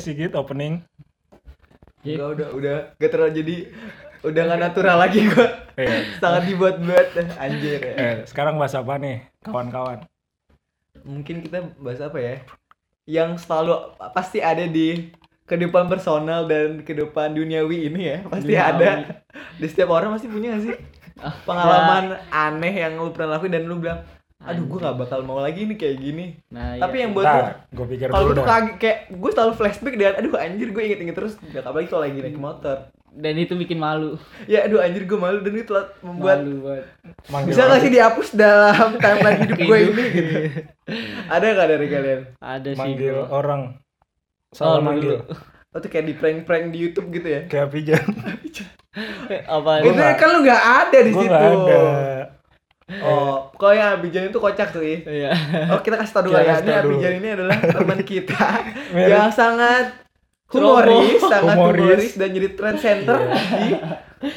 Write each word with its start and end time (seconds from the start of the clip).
Ayo 0.00 0.08
Sigit 0.08 0.32
opening. 0.32 0.80
Enggak 2.00 2.28
udah 2.32 2.48
udah 2.56 2.76
gak 2.96 3.10
terlalu 3.12 3.32
jadi 3.36 3.56
udah 4.24 4.42
gak 4.48 4.60
natural 4.64 4.96
lagi 4.96 5.28
gua. 5.28 5.68
Eh, 5.76 6.16
Sangat 6.16 6.48
dibuat-buat 6.48 7.06
anjir 7.36 7.76
ya. 7.84 7.92
eh, 8.00 8.16
sekarang 8.24 8.56
bahas 8.56 8.72
apa 8.72 8.96
nih, 8.96 9.28
kawan-kawan? 9.44 10.08
Mungkin 11.04 11.44
kita 11.44 11.76
bahas 11.76 12.00
apa 12.00 12.16
ya? 12.16 12.40
Yang 13.04 13.44
selalu 13.44 13.76
pasti 14.16 14.40
ada 14.40 14.64
di 14.64 15.12
kehidupan 15.44 15.92
personal 15.92 16.48
dan 16.48 16.80
kehidupan 16.80 17.36
duniawi 17.36 17.92
ini 17.92 18.00
ya. 18.00 18.18
Pasti 18.24 18.56
Duniawi. 18.56 18.72
ada. 18.80 18.90
Di 19.60 19.66
setiap 19.68 19.92
orang 19.92 20.16
pasti 20.16 20.32
punya 20.32 20.56
gak 20.56 20.64
sih? 20.64 20.76
Pengalaman 21.44 22.16
aneh 22.32 22.72
yang 22.72 22.96
lu 22.96 23.12
pernah 23.12 23.36
lakuin 23.36 23.52
dan 23.52 23.68
lu 23.68 23.76
bilang, 23.76 24.00
aduh 24.40 24.64
gue 24.64 24.78
gak 24.78 24.96
bakal 24.96 25.20
mau 25.20 25.38
lagi 25.38 25.62
nih 25.62 25.76
kayak 25.76 25.96
gini. 25.96 26.26
Nah, 26.48 26.76
Tapi 26.76 26.96
iya. 26.96 27.02
yang 27.02 27.12
buat 27.12 27.24
Bentar, 27.24 27.54
gue 27.68 27.86
pikir 27.88 28.06
kalau 28.08 28.24
dulu 28.26 28.34
gue 28.34 28.46
kaget 28.46 28.74
kayak 28.76 28.98
gue 29.12 29.30
selalu 29.30 29.52
flashback 29.52 29.94
dan 29.94 30.12
aduh 30.16 30.32
anjir 30.34 30.68
gue 30.70 30.82
inget-inget 30.82 31.12
terus 31.14 31.34
apalagi 31.54 31.86
kalau 31.86 32.02
lagi 32.02 32.18
naik 32.18 32.36
motor 32.36 32.78
dan 33.10 33.34
itu 33.34 33.52
bikin 33.52 33.76
malu. 33.76 34.16
ya 34.46 34.64
aduh 34.64 34.78
anjir 34.78 35.02
gue 35.02 35.18
malu 35.18 35.38
dan 35.38 35.52
itu 35.52 35.66
telah 35.66 35.92
membuat 36.00 36.38
malu 36.40 36.56
banget. 36.62 36.86
Bisa 37.44 37.60
gak 37.64 37.80
sih 37.80 37.90
dihapus 37.90 38.28
dalam 38.32 38.88
timeline 38.96 39.40
hidup 39.44 39.58
gue 39.60 39.78
ini 39.84 40.04
gitu 40.08 40.30
ada 41.28 41.44
gak 41.52 41.68
dari 41.68 41.86
kalian 41.86 42.20
Ada 42.38 42.68
sih 42.70 42.78
manggil 42.80 43.14
gua. 43.20 43.26
orang? 43.36 43.62
Oh, 44.50 44.54
Salah 44.54 44.78
lu 44.78 44.82
manggil. 44.82 45.10
dulu. 45.20 45.36
oh 45.70 45.78
tuh 45.78 45.86
kayak 45.86 46.06
di 46.06 46.14
prank-prank 46.14 46.64
di 46.70 46.78
YouTube 46.80 47.12
gitu 47.12 47.28
ya 47.28 47.40
Kayak 47.44 47.68
pijan. 47.70 48.04
Eh, 49.28 49.42
Apa? 49.54 49.78
itu 49.80 49.90
kan 49.94 50.28
lu 50.32 50.40
gak 50.42 50.62
ada 50.80 50.98
di 50.98 51.10
Gue 51.10 51.22
situ 51.22 51.30
nggak 51.30 51.44
ada. 51.44 51.80
Oh 53.00 53.50
kok 53.52 53.70
yang 53.70 53.94
Abijan 53.94 54.26
itu 54.26 54.36
kocak 54.36 54.70
tuh 54.70 54.80
ya 54.80 54.98
Iya. 55.02 55.30
oh 55.70 55.78
kita 55.78 55.96
kasih 55.96 56.12
tau 56.12 56.22
dulu 56.24 56.36
ya 56.36 56.58
ini. 56.58 56.72
Abijan 56.72 57.12
ini 57.16 57.28
adalah 57.30 57.56
teman 57.56 58.00
kita 58.12 58.46
yang 58.92 59.30
sangat 59.30 59.94
humoris 60.46 61.22
sangat 61.22 61.54
Humoris. 61.54 61.78
humoris 61.78 62.06
dan 62.14 62.28
jadi 62.30 62.48
trend 62.52 62.78
center 62.78 63.18
Iya. 63.22 63.40
di 63.56 63.70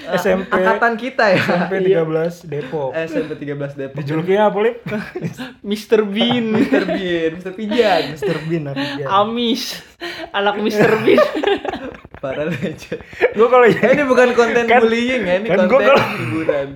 uh, 0.07 0.15
SMP. 0.15 0.47
angkatan 0.47 0.93
kita 0.95 1.23
ya 1.27 1.41
SMP 1.41 1.73
Iya. 1.83 2.05
13 2.05 2.47
Depok. 2.47 2.89
SMP 2.95 3.31
13 3.35 3.75
Depok 3.75 3.97
Dijuluknya 3.97 4.47
apa, 4.47 4.57
Lip? 4.61 4.77
Mr. 5.69 5.99
Bean. 6.05 6.45
Mr. 6.55 6.83
Bean, 6.87 7.31
Mr. 7.35 7.51
Pijan. 7.51 8.01
Mr. 8.13 8.37
Bean 8.45 8.63
apa. 8.69 8.79
Amis. 9.19 9.83
Anak 10.31 10.55
Mr. 10.57 11.01
Bean. 11.01 11.19
Parah 12.23 12.47
aja. 12.47 12.95
Gue 13.29 13.47
kalau 13.47 13.65
Eh, 13.65 13.75
ini 13.75 14.03
bukan 14.05 14.31
konten 14.31 14.63
Kan- 14.63 14.79
bullying 14.79 15.21
ya, 15.21 15.33
ini 15.37 15.47
kan 15.49 15.57
gua 15.61 15.75
konten 15.75 15.87
kalau- 15.89 16.07
hiburan. 16.15 16.67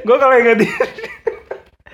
gue 0.00 0.16
kalau 0.18 0.34
inget 0.34 0.58
dia 0.58 0.76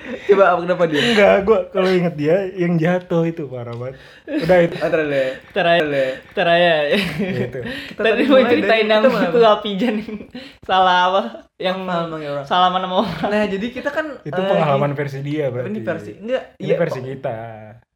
Coba 0.04 0.44
apa 0.46 0.60
kenapa 0.62 0.84
dia? 0.84 1.00
enggak 1.02 1.34
gue 1.42 1.58
kalau 1.70 1.88
inget 1.90 2.14
dia 2.14 2.36
yang 2.52 2.76
jatuh 2.76 3.24
itu 3.24 3.44
parah 3.46 3.72
banget 3.72 3.96
udah 4.26 4.58
itu 4.60 4.76
Oh, 4.78 4.90
terus 4.90 5.06
deh. 5.08 5.30
Teraya. 5.50 5.84
Teraya. 6.30 6.74
gitu 7.16 7.58
Tadi 7.94 8.04
tadi 8.06 8.22
mau 8.26 8.40
ceritain 8.42 8.84
yang 8.84 9.00
itu 9.00 9.10
mana? 9.10 9.48
Apijan 9.50 9.94
yang 9.98 10.16
salah 10.60 10.98
apa? 11.08 11.22
Yang 11.56 11.76
Apa 11.82 12.04
emangnya 12.04 12.28
orang? 12.30 12.44
salaman 12.44 12.80
sama 12.82 12.96
orang. 13.00 13.28
Nah, 13.28 13.44
jadi 13.48 13.66
kita 13.70 13.88
kan 13.88 14.06
itu 14.22 14.36
eh, 14.36 14.44
pengalaman 14.46 14.92
versi 14.92 15.18
dia 15.20 15.44
berarti 15.48 15.70
ini 15.70 15.80
versi 15.80 16.12
enggak 16.14 16.42
ini 16.54 16.62
iya, 16.62 16.76
versi 16.76 17.00
kita 17.00 17.38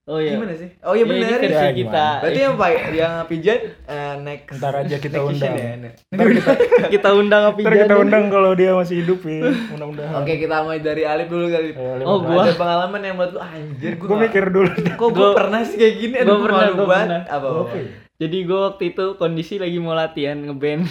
Oh 0.09 0.17
iya. 0.17 0.35
Gimana 0.35 0.57
sih? 0.57 0.73
Oh 0.81 0.93
iya 0.93 1.05
ini 1.05 1.11
benar. 1.13 1.37
versi 1.37 1.53
Ya, 1.61 1.69
kita. 1.71 2.07
Berarti 2.19 2.41
yang 2.41 2.55
Pak 2.61 2.71
yang 2.91 3.13
Pijan 3.25 3.59
eh, 3.85 4.15
next 4.19 4.57
ntar 4.57 4.75
aja 4.75 4.97
kita 4.97 5.19
undang 5.21 5.53
ya, 5.53 5.69
ntar 6.09 6.27
kita, 6.31 6.51
kita 6.97 7.09
undang 7.13 7.43
ntar 7.45 7.53
Apijan. 7.53 7.77
kita 7.79 7.95
undang 7.99 8.25
kalau 8.27 8.51
dia 8.53 8.73
masih 8.73 8.95
hidup 8.99 9.21
ya 9.23 9.53
mudah-mudahan 9.69 10.17
Oke, 10.17 10.33
kita 10.39 10.57
mulai 10.59 10.81
dari 10.81 11.03
Alif 11.05 11.29
dulu 11.29 11.45
kali. 11.47 11.69
Lip. 11.71 11.77
Oh, 12.03 12.19
gua. 12.19 12.43
Ada 12.43 12.57
pengalaman 12.57 13.01
yang 13.03 13.15
buat 13.15 13.31
lu 13.31 13.39
anjir 13.39 13.93
gua. 13.93 14.01
gue 14.01 14.09
nggak- 14.09 14.23
mikir 14.27 14.45
dulu 14.49 14.71
Kok 14.91 15.09
gue 15.09 15.13
Gua- 15.13 15.37
pernah 15.37 15.61
sih 15.63 15.77
kayak 15.77 15.95
gini? 15.95 16.15
Aduh, 16.17 16.25
gua 16.25 16.35
gua 16.35 16.43
pernah, 16.43 16.69
gua 16.75 16.87
pernah. 16.89 17.21
Apa? 17.23 17.47
Apa 17.47 17.61
apa? 17.63 17.75
ya? 17.77 17.87
Jadi 18.19 18.37
gue 18.43 18.61
waktu 18.65 18.85
itu 18.89 19.05
kondisi 19.15 19.55
lagi 19.57 19.77
mau 19.77 19.93
latihan 19.93 20.39
ngeband. 20.41 20.89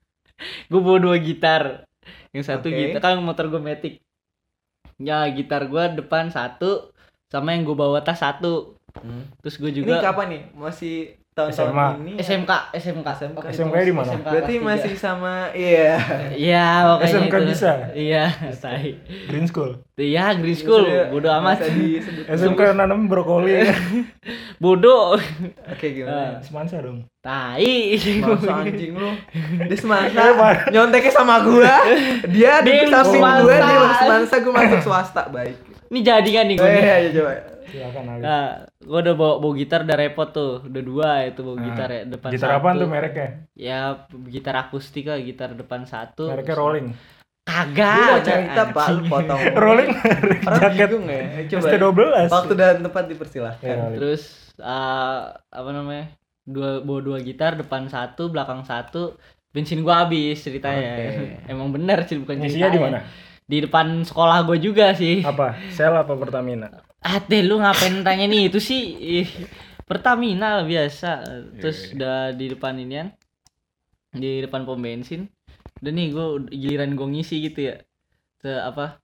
gue 0.70 0.80
bawa 0.80 0.98
dua 0.98 1.16
gitar. 1.18 1.88
Yang 2.30 2.44
satu 2.46 2.66
Oke. 2.66 2.76
gitar 2.76 3.00
kan 3.02 3.18
motor 3.18 3.48
gue 3.48 3.58
metik. 3.58 3.94
Ya 4.96 5.24
gitar 5.26 5.64
gue 5.64 5.84
depan 5.96 6.28
satu 6.28 6.92
sama 7.30 7.48
yang 7.50 7.62
gue 7.62 7.72
bawa 7.74 7.98
tas 8.00 8.18
satu. 8.18 8.74
Hmm. 8.92 9.22
Terus 9.38 9.54
gue 9.56 9.70
Ini 9.70 9.76
juga 9.80 10.02
kapan 10.02 10.26
nih? 10.28 10.42
Masih 10.52 10.96
tahun-tahun 11.30 11.70
SMA. 11.70 11.86
ini? 11.96 12.12
SMK, 12.18 12.52
SMK, 12.74 13.06
SMK. 13.14 13.36
Waktu 13.38 13.54
SMK 13.54 13.76
di 13.80 13.94
mana? 13.94 14.10
SMK 14.10 14.26
Berarti 14.26 14.54
masih 14.60 14.92
sama 14.94 15.34
iya. 15.54 15.94
Iya, 16.34 16.66
makanya 16.84 17.06
SMK 17.08 17.30
itu. 17.32 17.46
bisa? 17.46 17.70
Iya, 17.94 18.24
tai. 18.52 18.98
Green 19.24 19.46
School 19.46 19.70
Iya, 19.94 20.34
Green 20.34 20.58
School. 20.58 20.84
Bodoh 21.08 21.30
amat. 21.32 21.62
SMK 22.26 22.74
nanam 22.74 23.06
brokoli 23.06 23.62
Bodoh. 24.58 25.16
Oke 25.70 25.86
gimana? 25.94 26.42
semansa 26.42 26.82
dong 26.82 27.06
Tai. 27.20 27.62
Masa 28.20 28.52
anjing 28.58 28.92
lu. 28.92 29.10
Dia 29.64 29.76
semasa 29.78 30.10
Eh, 30.10 30.34
Pak. 30.34 30.56
nyonteknya 30.68 31.12
sama 31.14 31.40
gua. 31.40 31.78
Dia 32.26 32.58
di 32.60 32.70
gua 32.74 33.06
dia 33.46 33.70
masuk 33.70 33.94
semansa 33.96 34.34
gua 34.40 34.52
masuk 34.58 34.80
swasta. 34.82 35.22
Baik. 35.30 35.56
Ini 35.90 36.00
jadi 36.00 36.30
kan 36.30 36.44
nih 36.46 36.56
Oh 36.56 36.64
gue. 36.64 36.70
iya, 36.76 36.94
iya 36.98 37.10
coba. 37.12 37.32
silakan 37.62 38.04
Ali 38.08 38.20
Nah, 38.20 38.44
gue 38.80 38.98
udah 39.00 39.14
bawa, 39.14 39.34
bawa 39.36 39.52
gitar 39.54 39.80
udah 39.82 39.96
repot 39.96 40.28
tuh, 40.28 40.52
udah 40.64 40.82
dua 40.82 41.10
itu 41.24 41.40
bawa 41.40 41.56
Nah, 41.56 41.64
gitar 41.64 41.88
ya 41.88 42.02
depan 42.04 42.30
gitar 42.30 42.48
satu. 42.48 42.58
apaan 42.60 42.74
tuh 42.76 42.88
mereknya 42.88 43.28
Ya 43.52 43.78
gitar 44.24 44.54
akustik 44.56 45.04
lah, 45.04 45.18
gitar 45.18 45.50
depan 45.52 45.82
satu. 45.84 46.24
mereknya 46.28 46.56
rolling 46.56 46.88
Kagak. 47.42 47.96
Gua 47.96 48.06
mau 48.08 48.22
cerita 48.22 48.62
Pak, 48.70 48.86
lu 48.88 49.02
potong. 49.04 49.40
rolling 49.64 49.90
jaket 50.52 50.86
bingung 50.88 51.08
ya. 51.08 51.22
Eh, 51.34 51.44
Coba. 51.48 51.66
ST12 51.66 52.00
Waktu 52.30 52.54
dan 52.54 52.74
tempat 52.80 53.04
dipersilahkan. 53.06 53.66
Ya. 53.66 53.86
Terus 53.92 54.22
eh, 54.54 55.20
apa 55.34 55.70
namanya? 55.70 56.14
Dua 56.42 56.78
bawa 56.78 57.00
dua 57.00 57.18
gitar 57.18 57.54
depan 57.54 57.86
satu, 57.86 58.28
belakang 58.28 58.62
satu. 58.62 59.18
Bensin 59.50 59.82
gua 59.82 60.06
habis 60.06 60.38
ceritanya. 60.38 60.94
Oke. 60.94 61.42
Emang 61.50 61.68
bener 61.70 62.04
sih 62.04 62.14
bukan 62.16 62.38
ngisinya 62.38 62.68
ceritanya. 62.68 62.70
di 62.70 62.80
mana 62.80 63.00
Di 63.50 63.66
depan 63.66 64.06
sekolah 64.06 64.46
gue 64.46 64.58
juga 64.62 64.94
sih. 64.94 65.26
apa? 65.26 65.58
Sel 65.74 65.90
apa 65.90 66.14
Pertamina? 66.14 66.70
Ah 67.02 67.18
deh 67.18 67.42
lu 67.42 67.58
ngapain 67.58 68.06
tanya 68.06 68.30
nih? 68.30 68.46
Itu 68.46 68.62
sih 68.62 68.82
ih, 68.94 69.28
Pertamina 69.82 70.62
lah 70.62 70.64
biasa. 70.64 71.10
Terus 71.58 71.90
Iya. 71.90 71.92
udah 71.98 72.16
di 72.38 72.46
depan 72.46 72.78
ini 72.78 72.94
kan 72.94 73.08
di 74.14 74.30
depan 74.46 74.62
pom 74.62 74.78
bensin. 74.78 75.26
Udah 75.82 75.90
nih 75.90 76.06
gue 76.14 76.26
giliran 76.54 76.94
gue 76.94 77.08
ngisi 77.10 77.36
gitu 77.42 77.74
ya. 77.74 77.76
Te, 78.38 78.54
apa 78.54 79.02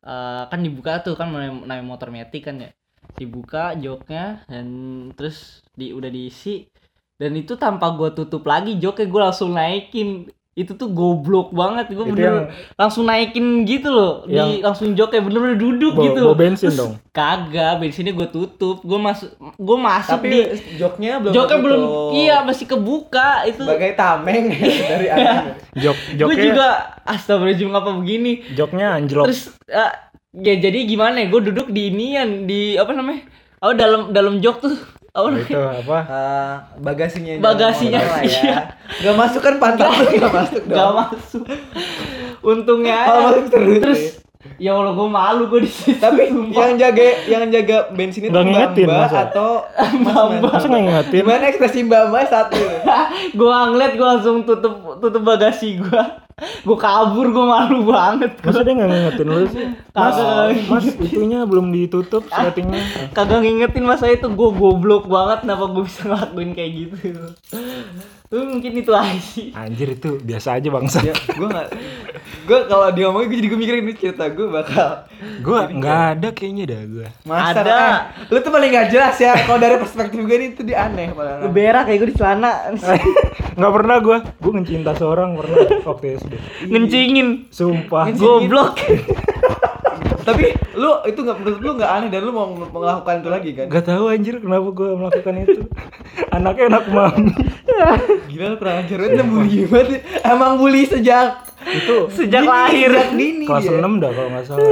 eh, 0.00 0.42
kan 0.48 0.60
dibuka 0.64 1.04
tuh 1.04 1.12
kan 1.12 1.28
namanya 1.28 1.52
namanya 1.68 1.84
motor 1.84 2.08
metik 2.08 2.48
kan 2.48 2.64
ya. 2.64 2.70
Dibuka 3.14 3.76
joknya 3.76 4.48
dan 4.48 4.66
terus 5.12 5.60
di 5.76 5.92
udah 5.92 6.08
diisi. 6.08 6.64
Dan 7.14 7.36
itu 7.36 7.54
tanpa 7.54 7.92
gue 7.94 8.10
tutup 8.16 8.42
lagi 8.48 8.80
joknya 8.80 9.06
gue 9.06 9.20
langsung 9.22 9.50
naikin 9.52 10.24
itu 10.54 10.70
tuh 10.72 10.86
goblok 10.86 11.50
banget 11.50 11.90
gue 11.90 11.98
itu 11.98 12.14
bener 12.14 12.22
yang 12.22 12.38
langsung 12.74 13.04
naikin 13.04 13.66
gitu 13.66 13.90
loh 13.90 14.22
di 14.22 14.38
Yang- 14.38 14.62
langsung 14.62 14.94
joknya 14.94 15.20
bener-bener 15.20 15.58
duduk 15.58 15.92
bawa, 15.92 16.04
gitu 16.04 16.22
bawa 16.24 16.36
bensin 16.38 16.66
Terus 16.70 16.78
dong 16.78 16.92
Kagak, 17.10 17.78
bensinnya 17.78 18.10
gue 18.10 18.26
tutup. 18.26 18.82
Gue 18.82 18.98
masuk 18.98 19.30
gue 19.38 19.78
masuk 19.78 20.18
Tapi 20.18 20.30
di 20.30 20.40
joknya 20.76 21.18
belum 21.18 21.30
joknya 21.30 21.58
belum 21.58 21.80
iya 22.12 22.36
masih 22.42 22.66
kebuka 22.66 23.42
itu. 23.44 23.62
Sebagai 23.62 23.94
tameng 23.94 24.50
dari 24.90 25.06
atas. 25.06 25.58
jok 25.74 25.94
Gue 25.94 26.18
joknya 26.18 26.42
juga 26.44 26.66
astagfirullahaladzim 27.04 27.70
apa 27.72 27.90
begini. 27.94 28.32
joknya 28.54 28.86
anjlok 28.94 29.26
Terus 29.26 29.40
eh, 29.66 29.92
ya 30.36 30.54
jadi 30.56 30.78
gimana 30.84 31.18
ya? 31.18 31.26
Gue 31.28 31.42
duduk 31.44 31.70
di 31.70 31.88
inian 31.88 32.46
di 32.46 32.74
apa 32.74 32.90
namanya? 32.90 33.22
Oh 33.58 33.70
dalam 33.72 34.10
dalam 34.10 34.38
jok 34.38 34.56
tuh. 34.60 34.74
Oh, 35.14 35.30
itu 35.30 35.54
apa 35.54 35.98
Eh, 36.10 36.54
bagasinya 36.82 37.38
Bagasinya, 37.38 38.02
iya. 38.26 38.42
ya. 38.42 38.58
Gak 38.98 39.14
masuk 39.14 39.46
kan 39.46 39.62
pantat 39.62 39.86
gak 40.10 40.32
masuk 40.34 40.62
dong. 40.66 40.74
Gak 40.74 40.90
masuk. 40.90 41.44
Untungnya 42.42 42.98
Oh, 43.06 43.30
masuk 43.30 43.46
terus. 43.46 43.78
Terus 43.78 44.02
ya 44.56 44.70
Allah 44.72 44.92
gue 44.92 45.08
malu 45.08 45.42
gue 45.48 45.60
di 45.64 45.70
situ. 45.70 45.98
Tapi 45.98 46.28
sumpah. 46.30 46.60
yang 46.60 46.74
jaga 46.76 47.04
yang 47.26 47.42
jaga 47.48 47.76
bensin 47.90 48.28
itu 48.28 48.32
ngingetin, 48.32 48.86
Mbak 48.86 49.00
masa? 49.00 49.18
atau 49.28 49.50
Mbak-mbak. 49.74 50.52
masa 50.52 50.66
nggak 50.68 50.82
ngingetin 50.84 51.20
Gimana 51.24 51.44
ekspresi 51.48 51.78
Mbak 51.84 52.02
Mbak 52.08 52.24
saat 52.28 52.48
itu? 52.52 52.66
gue 53.38 53.48
ngeliat 53.50 53.92
gue 53.96 54.06
langsung 54.06 54.36
tutup 54.44 54.74
tutup 55.00 55.22
bagasi 55.24 55.80
gue. 55.80 56.02
Gue 56.66 56.76
kabur 56.76 57.30
gue 57.30 57.46
malu 57.46 57.86
banget. 57.86 58.34
Gua. 58.42 58.50
masa 58.50 58.60
dia 58.62 58.72
nggak 58.74 58.90
ngingetin 58.90 59.26
lu 59.26 59.46
sih 59.46 59.66
mas 59.94 60.16
Kagak. 60.18 60.46
mas 60.66 60.84
itunya 60.90 61.38
belum 61.46 61.66
ditutup 61.70 62.26
settingnya 62.26 62.82
kagak 63.14 63.40
ngingetin 63.46 63.86
masa 63.86 64.10
itu 64.10 64.26
gue 64.26 64.50
goblok 64.50 65.06
banget 65.06 65.46
kenapa 65.46 65.70
gue 65.70 65.82
bisa 65.86 66.02
ngelakuin 66.04 66.50
kayak 66.52 66.70
gitu 66.74 66.94
tuh 68.34 68.42
mungkin 68.50 68.72
itu 68.74 68.90
aja 68.90 69.42
anjir 69.54 69.94
itu 69.94 70.18
biasa 70.18 70.58
aja 70.58 70.68
bangsa 70.74 70.98
ya, 71.06 71.14
gue 71.14 71.46
gak 71.46 71.68
Gue 72.44 72.68
kalau 72.68 72.92
dia 72.92 73.08
ngomongin 73.08 73.32
gue 73.32 73.38
jadi 73.40 73.48
gue 73.48 73.60
mikirin 73.62 73.82
ini 73.88 73.94
cerita 73.96 74.28
gue 74.28 74.46
bakal 74.52 75.08
gua 75.40 75.64
nggak 75.64 76.00
ada 76.12 76.28
kayaknya 76.36 76.64
dah 76.68 76.82
gua. 76.84 77.08
Masa, 77.24 77.64
Ada. 77.64 77.72
eh, 77.72 77.96
lu 78.28 78.38
tuh 78.44 78.52
paling 78.52 78.68
gak 78.68 78.88
jelas 78.92 79.16
ya 79.16 79.32
kalau 79.48 79.56
dari 79.56 79.76
perspektif 79.80 80.20
gue 80.20 80.36
ini 80.36 80.52
tuh 80.52 80.64
dia 80.68 80.84
aneh 80.84 81.08
lu 81.14 81.48
berak 81.48 81.88
kayak 81.88 81.98
gue 82.04 82.08
di 82.12 82.16
celana. 82.16 82.68
Nggak 83.58 83.72
pernah 83.72 83.96
gua. 84.04 84.18
Gua 84.42 84.52
ngecinta 84.60 84.92
seorang 84.92 85.40
pernah 85.40 85.56
waktu 85.88 86.06
SD 86.20 86.32
ngencingin. 86.68 87.28
Sumpah. 87.48 88.12
Ngencing. 88.12 88.20
goblok 88.20 88.72
Tapi 90.24 90.44
lu 90.72 90.90
itu 91.04 91.20
nggak 91.20 91.36
menurut 91.36 91.60
lu 91.60 91.70
nggak 91.76 91.90
aneh 91.92 92.08
dan 92.08 92.20
lu 92.24 92.32
mau 92.32 92.48
melakukan 92.48 93.20
itu 93.20 93.30
lagi 93.30 93.50
kan? 93.52 93.66
Gak 93.68 93.84
tahu 93.84 94.04
anjir 94.08 94.40
kenapa 94.40 94.68
gue 94.72 94.88
melakukan 94.96 95.34
itu. 95.44 95.62
Anaknya 96.32 96.64
anak 96.72 96.84
mami. 96.88 97.32
Gila 98.32 98.44
lu 98.52 98.56
kurang 98.56 98.76
ajar 98.80 98.98
banget 99.04 99.26
bully 99.28 99.60
banget. 99.68 100.00
Emang 100.24 100.52
bully 100.56 100.82
sejak 100.88 101.44
itu 101.68 101.96
Sejak 102.12 102.42
dini, 102.44 102.50
lahir. 102.50 102.90
Sejak 102.92 103.10
dini 103.12 103.44
kelas 103.44 103.64
dia. 103.68 103.80
6 103.80 104.02
dah 104.02 104.10
kalau 104.16 104.28
nggak 104.32 104.44
salah. 104.48 104.64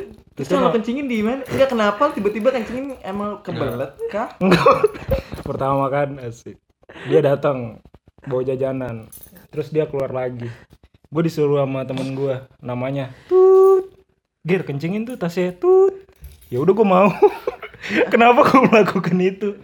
Terus 0.36 0.48
kalau 0.52 0.68
kencingin 0.68 1.08
di 1.08 1.24
mana? 1.24 1.40
Enggak 1.48 1.72
kenapa 1.72 2.12
tiba-tiba 2.12 2.52
kencingin 2.52 3.00
emang 3.00 3.40
kebelet 3.40 3.96
kah? 4.12 4.36
pertama 5.48 5.88
kan 5.88 6.20
asik. 6.20 6.60
Dia 7.08 7.24
datang 7.24 7.80
bawa 8.28 8.44
jajanan. 8.44 9.08
Terus 9.48 9.72
dia 9.72 9.88
keluar 9.88 10.12
lagi. 10.12 10.44
Gue 11.08 11.22
disuruh 11.24 11.64
sama 11.64 11.88
temen 11.88 12.12
gue 12.12 12.36
namanya 12.60 13.14
Tut. 13.30 13.95
Gir 14.46 14.62
kencingin 14.62 15.02
tuh 15.02 15.18
tasnya 15.18 15.50
Tut. 15.58 16.06
Ya 16.46 16.62
udah 16.62 16.70
gue 16.70 16.86
mau. 16.86 17.10
Kenapa 18.14 18.46
gue 18.46 18.60
melakukan 18.70 19.18
itu? 19.18 19.58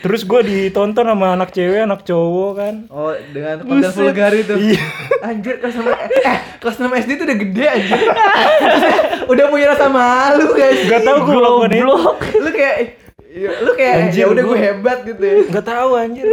Terus 0.00 0.24
gue 0.24 0.40
ditonton 0.46 1.04
sama 1.04 1.34
anak 1.36 1.50
cewek, 1.50 1.84
anak 1.84 2.06
cowok 2.06 2.52
kan. 2.54 2.74
Oh, 2.88 3.12
dengan 3.34 3.66
konten 3.66 3.90
vulgar 3.92 4.32
itu. 4.32 4.54
Iya. 4.54 4.84
Anjir 5.28 5.58
kelas 5.58 5.74
6 5.74 5.90
eh, 5.90 6.38
kelas 6.62 6.76
6 6.78 6.86
SD 7.02 7.10
itu 7.18 7.24
udah 7.26 7.38
gede 7.42 7.64
anjir. 7.66 8.00
udah 9.34 9.44
punya 9.50 9.66
rasa 9.74 9.86
malu 9.90 10.54
guys. 10.54 10.86
Gak 10.86 11.02
tau 11.02 11.26
gue 11.26 11.34
melakukan 11.34 11.70
itu. 11.74 11.96
Lu 12.40 12.50
kayak 12.54 12.76
ya, 13.26 13.50
lu 13.60 13.70
kayak 13.74 13.96
ya 14.14 14.24
udah 14.30 14.42
gue 14.46 14.54
gua- 14.54 14.64
hebat 14.70 14.98
gitu 15.02 15.20
ya. 15.20 15.36
Gak 15.50 15.66
tahu 15.66 15.90
anjir. 15.98 16.26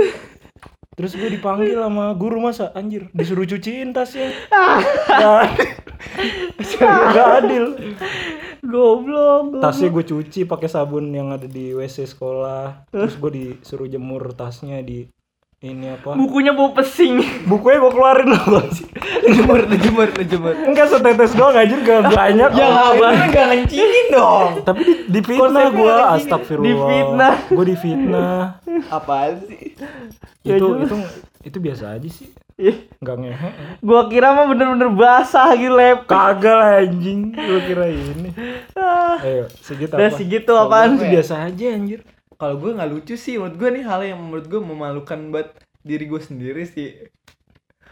Terus 0.97 1.13
gue 1.13 1.29
dipanggil 1.29 1.77
sama 1.77 2.09
guru 2.17 2.41
masa 2.41 2.73
anjir 2.73 3.05
disuruh 3.13 3.45
cuciin 3.45 3.93
tasnya. 3.93 4.33
Gak 5.21 5.29
adil. 5.45 5.69
Gak 7.13 7.29
adil. 7.37 7.65
Goblok. 8.65 9.61
Tasnya 9.61 9.93
gue 9.93 10.01
cuci 10.01 10.49
pakai 10.49 10.65
sabun 10.65 11.13
yang 11.13 11.29
ada 11.29 11.45
di 11.45 11.69
WC 11.69 12.09
sekolah. 12.09 12.89
Terus 12.89 13.13
gue 13.13 13.29
disuruh 13.29 13.85
jemur 13.85 14.33
tasnya 14.33 14.81
di 14.81 15.05
ini 15.57 15.89
apa? 15.89 16.13
Bukunya 16.13 16.53
bau 16.53 16.69
pesing. 16.69 17.17
Bukunya 17.49 17.81
gue 17.81 17.89
keluarin 17.89 18.29
loh. 18.29 18.61
Jemur, 19.25 19.65
jemur, 19.65 20.09
jemur. 20.21 20.53
Enggak 20.53 20.93
setetes 20.93 21.33
doang 21.33 21.57
anjir 21.57 21.81
gak 21.81 22.13
banyak. 22.13 22.49
Ya 22.53 22.67
Oh, 22.69 22.93
enggak 22.93 23.11
enggak 23.25 23.45
ngencingin 23.49 24.05
dong. 24.13 24.49
Tapi 24.61 24.81
di, 24.85 24.93
di 25.09 25.19
fitnah 25.25 25.67
gue 25.73 25.95
astagfirullah. 26.13 26.69
Difitnah. 26.69 27.35
Gue 27.49 27.65
di 27.65 27.75
fitnah. 27.75 28.61
Apaan 28.93 29.41
sih? 29.49 29.73
Ya 30.45 30.61
itu 30.61 30.67
jelas. 30.77 30.85
itu 30.85 30.95
itu 31.41 31.57
biasa 31.57 31.83
aja 31.97 32.09
sih. 32.09 32.29
Ih, 32.57 32.89
Enggak 33.01 33.15
ngehe. 33.21 33.49
Gua 33.85 34.09
kira 34.09 34.33
mah 34.33 34.49
bener-bener 34.49 34.89
basah 34.89 35.53
gitu 35.53 35.73
lep. 35.73 36.09
Kagak 36.09 36.53
lah, 36.57 36.81
anjing. 36.81 37.29
Gue 37.29 37.61
kira 37.65 37.85
ini. 37.85 38.33
Ah. 38.73 39.21
Ayo, 39.21 39.45
segitu 39.61 39.93
Udah 39.93 40.09
apa? 40.09 40.17
segitu 40.17 40.51
apaan 40.53 40.97
Itu 40.97 41.05
biasa 41.05 41.33
aja 41.49 41.65
anjir. 41.69 42.01
Kalau 42.37 42.55
gue 42.55 42.71
nggak 42.71 42.89
lucu 42.89 43.15
sih, 43.15 43.35
menurut 43.35 43.55
gue 43.55 43.69
nih 43.71 43.83
hal 43.83 44.01
yang 44.03 44.19
menurut 44.19 44.45
gue 44.45 44.61
memalukan 44.61 45.19
buat 45.27 45.53
diri 45.81 46.05
gue 46.05 46.19
sendiri 46.19 46.63
sih. 46.63 46.93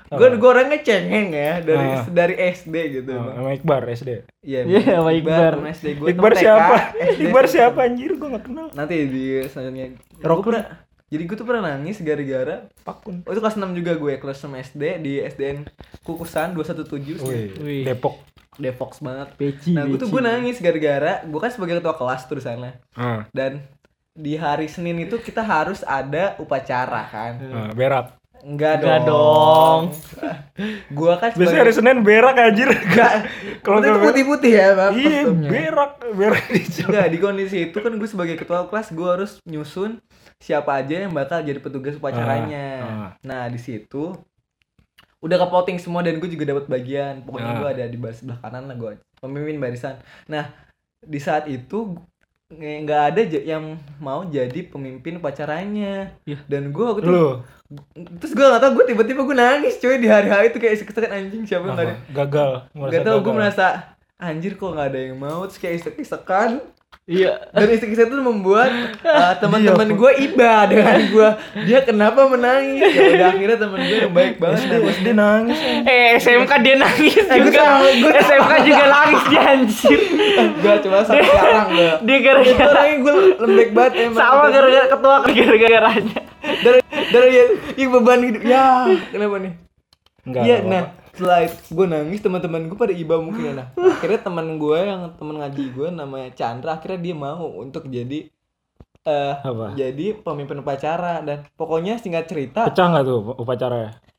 Gue 0.06 0.22
Apa? 0.24 0.38
gue 0.38 0.50
orangnya 0.52 0.80
cengeng 0.80 1.34
ya 1.34 1.54
dari 1.60 1.88
Ah. 1.92 2.06
dari 2.06 2.36
SD 2.38 2.76
gitu. 2.94 3.10
Oh, 3.12 3.26
sama 3.28 3.50
Iqbar 3.52 3.82
SD. 3.90 4.10
Iya, 4.40 4.62
Iya, 4.64 4.82
sama 4.96 5.12
Iqbar. 5.12 5.52
temen 5.52 5.70
SD 5.72 5.88
gue. 5.96 6.08
Iqbar 6.08 6.34
siapa? 6.36 6.76
SD, 6.94 7.20
Iqbar 7.26 7.46
siapa 7.48 7.80
anjir? 7.82 8.14
Gue 8.14 8.30
gak 8.30 8.46
kenal. 8.46 8.68
Nanti 8.72 8.96
di 9.04 9.24
selanjutnya. 9.44 9.98
Rok 10.20 10.38
Gua 10.38 10.46
pernah- 10.48 10.70
Jadi 11.06 11.22
gue 11.24 11.38
tuh 11.38 11.46
pernah 11.46 11.64
nangis 11.68 11.98
gara-gara 12.00 12.56
Pakun. 12.82 13.22
Oh 13.24 13.32
itu 13.32 13.40
kelas 13.40 13.56
6 13.56 13.74
juga 13.74 13.94
gue, 13.96 14.14
kelas 14.16 14.38
6 14.40 14.54
SD 14.56 14.84
di 15.00 15.14
SDN 15.20 15.66
Kukusan 16.02 16.54
217 16.54 17.22
Wih, 17.22 17.50
Wih. 17.58 17.84
Depok. 17.84 18.22
Devox 18.56 19.02
banget. 19.02 19.34
Peci. 19.36 19.70
Nah 19.72 19.86
gue 19.86 19.98
tuh 19.98 20.08
gue 20.08 20.18
nangis 20.20 20.58
gara-gara 20.58 21.22
gue 21.22 21.40
kan 21.40 21.50
sebagai 21.50 21.78
ketua 21.78 21.94
kelas 21.94 22.24
tuh 22.24 22.36
di 22.36 22.44
sana 22.44 22.78
Ah, 22.92 23.26
dan 23.32 23.62
di 24.16 24.34
hari 24.34 24.66
Senin 24.66 24.96
itu 24.98 25.20
kita 25.20 25.44
harus 25.44 25.84
ada 25.84 26.40
upacara 26.40 27.04
kan. 27.06 27.34
ah, 27.52 27.72
berak. 27.72 28.16
Enggak 28.46 28.78
Enggak 28.78 29.10
dong. 29.10 29.90
gue 30.88 31.14
kan 31.18 31.34
Biasanya 31.34 31.62
hari 31.66 31.74
Senin 31.74 31.98
berak 32.00 32.36
anjir. 32.38 32.70
enggak. 32.70 33.26
Kalau 33.60 33.82
Kalau 33.82 33.98
itu 33.98 34.00
putih-putih 34.06 34.52
ya, 34.54 34.68
Bang. 34.72 34.94
Iya, 34.94 35.22
berak, 35.28 35.92
berak 36.14 36.46
di. 36.48 36.62
Enggak, 36.86 37.08
di 37.10 37.18
kondisi 37.18 37.58
itu 37.66 37.78
kan 37.78 37.92
gue 37.92 38.06
sebagai 38.06 38.38
ketua 38.38 38.70
kelas 38.70 38.94
gue 38.94 39.10
harus 39.10 39.32
nyusun 39.44 39.98
siapa 40.38 40.78
aja 40.78 41.04
yang 41.04 41.12
bakal 41.12 41.42
jadi 41.42 41.58
petugas 41.58 41.98
upacaranya. 41.98 42.68
Ah, 42.80 42.86
ah. 42.86 43.10
Nah, 43.26 43.50
di 43.50 43.58
situ 43.58 44.14
udah 45.20 45.38
kepoting 45.42 45.82
semua 45.82 46.06
dan 46.06 46.22
gue 46.22 46.30
juga 46.30 46.46
dapat 46.46 46.70
bagian. 46.70 47.26
Pokoknya 47.26 47.50
Ah. 47.50 47.60
gue 47.60 47.70
ada 47.74 47.86
di 47.90 47.98
baris 47.98 48.22
sebelah 48.22 48.38
kanan 48.40 48.70
lah 48.70 48.78
gue 48.78 48.92
pemimpin 49.18 49.58
barisan. 49.58 49.98
Nah, 50.30 50.54
di 51.02 51.18
saat 51.18 51.50
itu 51.50 51.98
nggak 52.54 53.02
ada 53.10 53.22
yang 53.42 53.82
mau 53.98 54.22
jadi 54.26 54.70
pemimpin 54.70 55.18
upacaranya. 55.18 56.14
Iya. 56.30 56.38
Dan 56.46 56.70
gue 56.70 56.84
waktu 56.86 57.02
itu 57.02 57.12
Lu 57.12 57.42
terus 58.22 58.38
gue 58.38 58.46
gak 58.46 58.62
tau 58.62 58.72
gue 58.78 58.86
tiba-tiba 58.86 59.26
gue 59.26 59.38
nangis 59.38 59.82
coy 59.82 59.98
di 59.98 60.06
hari-hari 60.06 60.54
itu 60.54 60.62
kayak 60.62 60.78
isek-isekan 60.78 61.12
anjing 61.18 61.44
siapa 61.50 61.66
yang 61.66 61.74
apa? 61.74 61.98
gagal, 62.14 62.52
Gak 62.94 63.02
tau 63.02 63.18
gue 63.26 63.34
merasa 63.34 63.66
anjir 64.22 64.54
kok 64.56 64.70
nggak 64.70 64.88
ada 64.94 65.00
yang 65.12 65.18
mau 65.18 65.44
terus 65.50 65.60
kayak 65.60 65.82
isek-isekan 65.82 66.62
Iya. 67.06 67.38
dan 67.54 67.70
isek-isek 67.70 68.10
itu 68.10 68.18
membuat 68.18 68.74
uh, 69.00 69.38
teman-teman 69.42 69.86
Dia, 69.86 69.94
gue 69.96 70.12
iba 70.26 70.52
dengan 70.66 70.98
gue 71.06 71.30
dia 71.62 71.80
kenapa 71.80 72.26
menangis 72.26 72.82
ya 72.82 73.02
udah 73.14 73.28
akhirnya 73.30 73.58
teman 73.60 73.80
gue 73.80 73.98
yang 74.00 74.10
baik 74.12 74.34
banget 74.36 74.60
SD, 74.60 74.74
SD 74.74 75.08
nangis. 75.14 75.60
Eh 75.86 76.18
SMK 76.18 76.52
dia 76.60 76.76
nangis 76.76 77.14
Eh, 77.16 77.38
juga. 77.40 77.62
gua 77.62 77.62
tahu. 77.62 78.10
SMK 78.10 78.54
juga 78.64 78.84
nangis 78.90 79.22
dia 79.28 79.42
anjir. 79.46 80.00
gue 80.56 80.74
coba 80.82 80.98
sampai 81.04 81.24
sekarang 81.24 81.68
gue 81.70 81.90
Dia 82.02 82.18
itu 82.18 82.26
gara-gara 82.26 82.82
gue 82.90 83.14
lembek 83.38 83.70
banget 83.72 83.94
emang 84.02 84.18
sama 84.18 84.46
gara-gara 84.50 84.86
ketua 84.90 85.16
gara-garanya. 85.24 86.20
dari 86.42 86.80
dari 87.08 87.32
ya, 87.32 87.46
ya 87.76 87.86
beban 87.88 88.20
hidup 88.24 88.42
ya 88.44 88.66
kenapa 89.08 89.36
nih 89.40 89.54
Enggak. 90.26 90.42
Iya, 90.42 90.58
enggak 90.60 90.86
nah 90.90 91.05
setelah 91.16 91.48
gue 91.48 91.86
nangis 91.88 92.20
teman-teman 92.20 92.68
gue 92.68 92.76
pada 92.76 92.92
iba 92.92 93.16
mungkin 93.24 93.42
ya. 93.42 93.54
Nah, 93.56 93.68
akhirnya 93.96 94.20
teman 94.20 94.60
gue 94.60 94.80
yang 94.84 95.02
teman 95.16 95.40
ngaji 95.40 95.64
gue 95.72 95.88
namanya 95.96 96.30
Chandra 96.36 96.76
akhirnya 96.76 97.00
dia 97.00 97.16
mau 97.16 97.48
untuk 97.56 97.88
jadi 97.88 98.28
eh 99.06 99.36
Apa? 99.38 99.78
jadi 99.78 100.18
pemimpin 100.18 100.66
upacara 100.66 101.22
dan 101.22 101.46
pokoknya 101.54 102.02
singkat 102.02 102.26
cerita 102.26 102.66
Pecah 102.66 102.90
nggak 102.90 103.06
tuh 103.06 103.38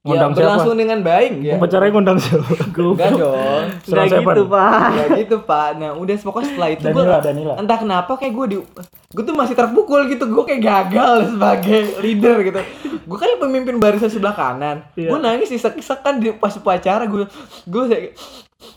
ya 0.06 0.08
Ngundang 0.08 0.30
siapa? 0.30 0.40
berlangsung 0.40 0.74
dengan 0.76 0.98
baik 1.02 1.32
ya. 1.40 1.54
Upacaranya 1.56 1.90
ngundang 1.90 2.18
siapa? 2.18 2.46
Enggak 2.70 3.10
dong. 3.12 3.64
Enggak 3.82 4.04
Seven. 4.06 4.22
gitu, 4.22 4.42
Pak. 4.46 4.88
Ya 4.96 5.04
gitu 5.18 5.36
Pak. 5.42 5.68
Nah 5.76 5.90
udah 5.92 6.14
pokoknya 6.16 6.46
setelah 6.46 6.68
itu 6.70 6.84
gue 6.86 7.04
entah 7.56 7.78
kenapa 7.78 8.12
kayak 8.14 8.32
gue 8.32 8.46
di 8.46 8.56
gue 9.08 9.22
tuh 9.22 9.34
masih 9.34 9.52
terpukul 9.52 10.06
gitu 10.06 10.24
gue 10.24 10.44
kayak 10.44 10.62
gagal 10.62 11.14
sebagai 11.32 11.80
leader 11.98 12.36
gitu 12.42 12.60
gue 13.06 13.16
kan 13.16 13.28
pemimpin 13.36 13.76
barisan 13.76 14.06
sebelah 14.06 14.32
kanan 14.32 14.82
Iya. 14.92 15.08
gue 15.08 15.18
nangis 15.18 15.50
isek-isek 15.50 16.00
kan 16.00 16.16
di 16.16 16.30
pas 16.32 16.52
upacara 16.52 17.02
gue 17.04 17.24
gue 17.64 17.82
kayak- 17.86 18.14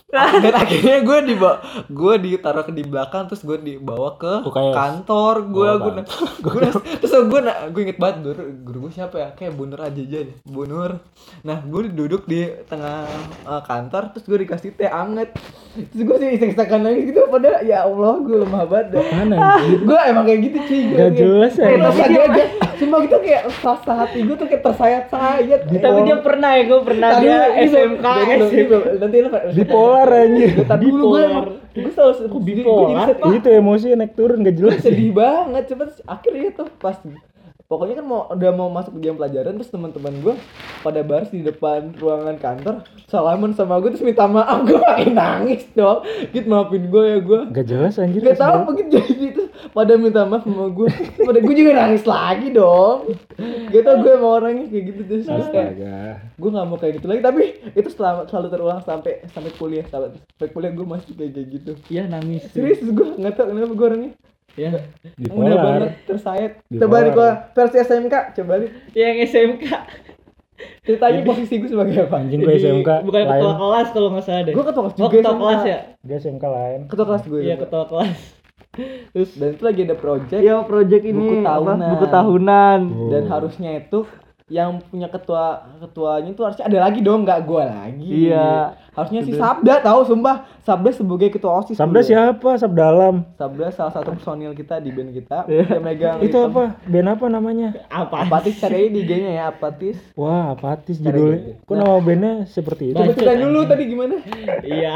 dan 0.09 0.53
akhirnya 0.63 0.97
gue 1.01 1.17
dibawa 1.27 1.55
gue 1.85 2.13
ditaruh 2.19 2.63
ke 2.63 2.71
di 2.71 2.81
belakang 2.81 3.29
terus 3.29 3.41
gue 3.41 3.57
dibawa 3.57 4.15
ke 4.15 4.33
UKS. 4.41 4.73
kantor 4.73 5.35
gue 5.45 5.69
Oh, 5.69 5.77
gue 5.79 5.91
gue 6.45 6.61
terus 6.99 7.13
gue 7.13 7.39
na- 7.39 7.69
gue 7.69 7.81
inget 7.83 7.97
banget 7.97 8.17
guru 8.23 8.41
guru 8.59 8.77
gue 8.85 8.93
siapa 8.95 9.15
ya 9.15 9.29
kayak 9.31 9.53
Bu 9.53 9.65
Nur 9.65 9.79
aja 9.79 9.95
aja 9.95 10.17
deh 10.23 10.35
Bu 10.43 10.65
Nur 10.65 10.97
nah 11.41 11.61
gue 11.61 11.81
duduk 11.89 12.25
di 12.25 12.41
tengah 12.65 13.05
eh, 13.45 13.61
kantor 13.61 14.11
terus 14.11 14.25
gue 14.25 14.39
dikasih 14.39 14.73
teh 14.73 14.89
anget 14.89 15.29
terus 15.87 16.03
gue 16.03 16.15
sih 16.17 16.29
iseng-isengan 16.35 16.81
lagi 16.81 17.01
gitu 17.05 17.29
pada 17.29 17.61
ya 17.61 17.85
Allah 17.85 18.17
gue 18.19 18.37
lemah 18.39 18.63
banget 18.65 18.87
dah 18.91 19.03
Mana? 19.13 19.37
gue 19.61 19.99
emang 20.05 20.25
kayak 20.25 20.39
gitu 20.43 20.57
gue 20.59 20.97
Gak 20.97 21.11
jelas 21.13 21.53
ya. 21.55 21.67
Tapi 21.79 22.01
dia 22.09 22.47
aja 22.79 22.87
cuma 22.87 23.03
gitu 23.03 23.17
kayak 23.19 23.41
rasa 23.59 23.91
hati 23.93 24.19
gue 24.21 24.33
tuh 24.33 24.47
kayak 24.47 24.63
tersayat-sayat 24.63 25.59
Tapi 25.67 25.99
dia 26.01 26.17
pernah 26.17 26.51
ya, 26.53 26.63
gue 26.63 26.79
pernah 26.79 27.09
Tadi 27.11 27.23
dia 27.25 27.39
SMK. 27.59 28.05
ini 28.07 28.23
belum- 28.31 28.49
ini 28.49 28.63
belum- 28.63 28.85
nanti 28.95 29.15
lu 29.19 29.29
Bipolar 29.51 30.09
anjir. 30.09 30.49
Tadi 30.63 30.85
dulu 30.87 31.03
gue 31.09 31.21
emang 31.21 31.45
gue 31.69 31.91
selalu 31.91 32.13
gue 32.23 32.41
Bipolar? 32.41 33.07
Itu 33.11 33.49
emosi 33.49 33.85
naik 33.93 34.13
turun 34.13 34.39
gak 34.41 34.55
jelas. 34.55 34.79
sedih 34.79 35.11
banget 35.11 35.63
coba 35.67 35.83
akhirnya 36.07 36.49
tuh 36.55 36.67
pas 36.73 36.95
pokoknya 37.69 38.01
kan 38.01 38.05
mau 38.09 38.25
udah 38.33 38.51
mau 38.57 38.65
masuk 38.73 38.97
jam 38.97 39.13
pelajaran 39.13 39.53
terus 39.53 39.69
teman-teman 39.69 40.09
gue 40.25 40.33
pada 40.81 41.05
baris 41.05 41.29
di 41.29 41.45
depan 41.45 41.93
ruangan 42.01 42.41
kantor 42.41 42.81
salaman 43.05 43.53
sama 43.53 43.77
gue 43.77 43.93
terus 43.93 44.01
minta 44.01 44.25
maaf 44.25 44.63
gue 44.67 44.81
makin 44.81 45.13
nangis 45.13 45.69
dong. 45.77 46.01
Gitu 46.33 46.49
maafin 46.49 46.89
gue 46.89 47.03
ya 47.05 47.17
gue 47.21 47.41
Gak 47.53 47.67
jelas 47.69 48.01
anjir. 48.01 48.25
Gak 48.25 48.41
tau 48.41 48.65
apa 48.65 48.73
gitu 48.73 48.89
jadi 48.97 49.13
gitu 49.13 49.43
pada 49.69 49.93
minta 50.01 50.25
maaf 50.25 50.49
sama 50.49 50.65
gue 50.73 50.89
pada 51.21 51.39
gue 51.45 51.53
juga 51.53 51.71
nangis 51.77 52.03
lagi 52.09 52.49
dong. 52.49 53.13
Gak 53.69 53.83
tau 53.85 53.95
gue 54.01 54.11
emang 54.17 54.33
orangnya 54.41 54.65
kayak 54.65 54.83
gitu 54.89 55.01
terus 55.05 55.25
terus 55.29 55.49
kayak 55.53 55.71
gue 56.25 56.49
gak 56.49 56.65
mau 56.65 56.77
kayak 56.81 56.93
gitu 56.97 57.05
lagi. 57.05 57.21
Tapi 57.21 57.41
itu 57.77 57.89
selalu 57.93 58.25
selalu 58.33 58.47
terulang 58.49 58.81
sampai 58.81 59.21
sampai 59.29 59.51
kuliah 59.61 59.85
sampai, 59.93 60.17
sampai 60.17 60.49
kuliah 60.57 60.73
gue 60.73 60.85
masih 60.89 61.13
kayak 61.13 61.45
gitu. 61.53 61.77
Iya 61.85 62.09
nangis. 62.09 62.49
serius 62.49 62.81
gue 62.81 63.07
nggak 63.13 63.37
tau 63.37 63.45
kenapa 63.53 63.77
gue 63.77 63.85
orangnya 63.85 64.13
Ya. 64.59 64.71
udah 65.25 65.55
banget 65.57 65.89
tersayat 66.03 66.51
coba 66.69 66.95
nih 66.99 67.11
gua 67.11 67.29
versi 67.49 67.77
SMK 67.79 68.15
coba 68.35 68.53
nih 68.57 68.69
Yang 68.93 69.15
SMK. 69.29 69.63
Ceritanya 70.81 71.21
posisi 71.23 71.55
gue 71.55 71.69
sebagai 71.69 71.95
apa? 72.01 72.19
Anjing 72.19 72.39
gue 72.39 72.51
SMK 72.53 72.89
bukan 73.01 73.21
ketua 73.23 73.39
lain. 73.47 73.55
kelas 73.57 73.87
kalau 73.89 74.07
nggak 74.09 74.25
salah 74.25 74.41
deh 74.41 74.51
Gue 74.51 74.65
ketua 74.65 74.81
kelas 74.83 74.93
oh 74.93 74.99
juga 74.99 75.09
ketua 75.13 75.23
SMK. 75.25 75.39
kelas 75.39 75.61
ya 75.63 75.79
Dia 76.01 76.17
SMK 76.19 76.43
lain. 76.45 76.79
Ketua 76.85 77.05
kelas 77.05 77.23
gue. 77.25 77.39
iya 77.39 77.55
ketua 77.55 77.83
kelas 77.85 78.17
terus 79.09 79.29
Dan 79.33 79.49
itu 79.51 79.63
lagi 79.63 79.81
ada 79.81 79.95
project 79.95 80.39
Iya 80.39 80.55
project 80.61 81.03
ini 81.05 81.15
Buku 81.17 81.35
apa? 81.37 81.47
tahunan. 81.49 81.77
buku 81.89 82.05
tahunan 82.07 82.79
Oh. 82.85 83.09
dan 83.09 83.23
harusnya 83.25 83.71
itu 83.77 83.99
yang 84.47 84.69
punya 84.83 85.05
ketua 85.07 85.45
ketuanya 85.79 86.29
itu 86.29 86.41
harusnya 86.41 86.65
ada 86.65 86.79
lagi 86.81 86.99
dong 86.99 87.21
nggak 87.21 87.39
gua 87.43 87.63
lagi 87.65 88.27
Iya. 88.27 88.73
Harusnya 88.91 89.21
si 89.21 89.31
Sabda 89.31 89.79
tahu 89.79 89.99
sumpah 90.03 90.35
Sabda 90.59 90.89
sebagai 90.91 91.29
ketua 91.29 91.59
osis 91.59 91.75
Sabda 91.75 91.99
dulu. 91.99 92.05
siapa? 92.05 92.49
Sabdalam. 92.55 93.15
Sabda 93.33 93.65
salah 93.69 93.89
satu 93.91 94.11
personil 94.11 94.51
kita 94.51 94.77
di 94.77 94.89
band 94.89 95.11
kita 95.11 95.45
Iya. 95.45 95.65
yang 95.71 95.83
megang 95.83 96.17
Itu 96.19 96.37
apa? 96.43 96.77
Band 96.83 97.07
apa 97.09 97.25
namanya? 97.27 97.69
apa 97.87 98.15
apatis 98.21 98.55
cari 98.55 98.87
di 98.87 99.01
IG-nya 99.01 99.31
ya 99.31 99.43
apatis 99.47 99.97
Wah, 100.13 100.51
apatis 100.51 100.97
judulnya. 100.97 101.37
gitu. 101.55 101.63
Kok 101.63 101.75
nama 101.75 101.97
bandnya 101.97 102.33
seperti 102.45 102.83
itu? 102.87 102.95
coba 102.95 103.11
ceritain 103.11 103.39
dulu 103.39 103.59
tadi 103.63 103.83
gimana 103.85 104.15
iya 104.61 104.95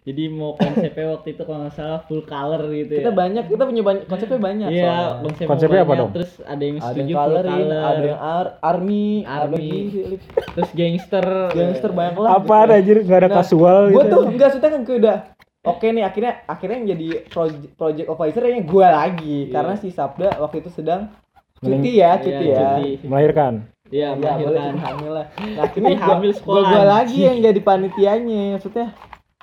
jadi 0.00 0.24
mau 0.28 0.54
konsepnya 0.54 1.06
waktu 1.12 1.28
itu 1.30 1.42
kalau 1.42 1.58
nggak 1.60 1.74
salah 1.74 2.00
full 2.00 2.22
color 2.22 2.62
gitu 2.70 2.94
kita 2.94 3.10
ya 3.10 3.12
banyak 3.12 3.44
kita 3.44 3.62
punya 3.64 3.82
banyak 3.82 4.04
konsepnya 4.04 4.38
banyak 4.40 4.68
iya 4.70 5.18
konsepnya, 5.18 5.48
Konsepnya 5.48 5.80
apa 5.82 5.94
dong? 5.96 6.10
terus 6.12 6.32
ada 6.40 6.62
yang 6.62 6.76
ada 6.76 6.86
setuju 6.86 7.02
yang 7.02 7.10
full 7.10 7.18
coloring 7.24 7.58
color 7.64 7.82
ada 7.84 8.04
yang 8.04 8.20
ar- 8.20 8.54
army, 8.62 9.06
Army. 9.24 9.70
Lip. 10.06 10.20
terus 10.52 10.70
gangster 10.72 11.26
gangster 11.50 11.90
banyak 11.90 12.14
lah 12.16 12.30
Apa 12.36 12.54
ada 12.64 12.76
anjir? 12.96 13.04
Gak 13.04 13.18
ada 13.18 13.28
Nah, 13.28 13.36
kasual 13.36 13.76
gue 13.86 13.98
gitu. 13.98 14.10
tuh 14.10 14.22
enggak 14.26 14.50
suka 14.52 14.66
kan 14.68 14.80
gue 14.82 14.96
udah 14.96 15.16
oke 15.64 15.86
nih 15.86 16.04
akhirnya 16.04 16.32
akhirnya 16.44 16.76
yang 16.76 16.88
jadi 16.90 17.06
project 17.26 17.72
project 17.74 18.06
officer 18.06 18.42
yang 18.44 18.62
gue 18.62 18.86
lagi 18.86 19.36
Iya. 19.42 19.52
karena 19.52 19.74
si 19.74 19.88
Sabda 19.88 20.28
waktu 20.36 20.56
itu 20.58 20.70
sedang 20.70 21.08
cuti 21.56 21.90
ya 21.94 22.10
cuti 22.16 22.44
Iya, 22.44 22.52
ya 22.52 22.68
cuti. 22.76 22.90
Melahirkan. 23.02 23.54
iya 23.86 24.08
ya 24.10 24.16
boleh 24.16 24.32
melahirkan 24.44 24.76
hamil 24.78 25.12
lah 25.12 25.26
nah 25.32 25.62
akhirnya 25.62 25.90
Cuti 25.90 26.02
hamil 26.02 26.30
gue 26.30 26.38
sekolah, 26.38 26.62
gue 26.66 26.82
lagi 26.84 27.18
yang 27.22 27.38
jadi 27.42 27.60
panitianya 27.60 28.42
maksudnya 28.52 28.86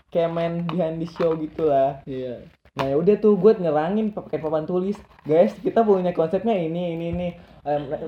kayak 0.09 0.29
main 0.29 0.53
behind 0.65 0.97
the 0.97 1.07
show 1.07 1.33
gitu 1.35 1.65
lah 1.65 2.01
iya 2.03 2.45
nah 2.71 2.85
ya 2.85 2.95
udah 2.95 3.15
tuh 3.17 3.35
gue 3.35 3.51
ngerangin 3.53 4.11
pakai 4.11 4.37
papan 4.37 4.63
tulis 4.63 4.95
guys 5.21 5.51
kita 5.57 5.81
punya 5.81 6.11
konsepnya 6.11 6.53
ini 6.53 6.93
ini 6.93 7.05
ini 7.09 7.27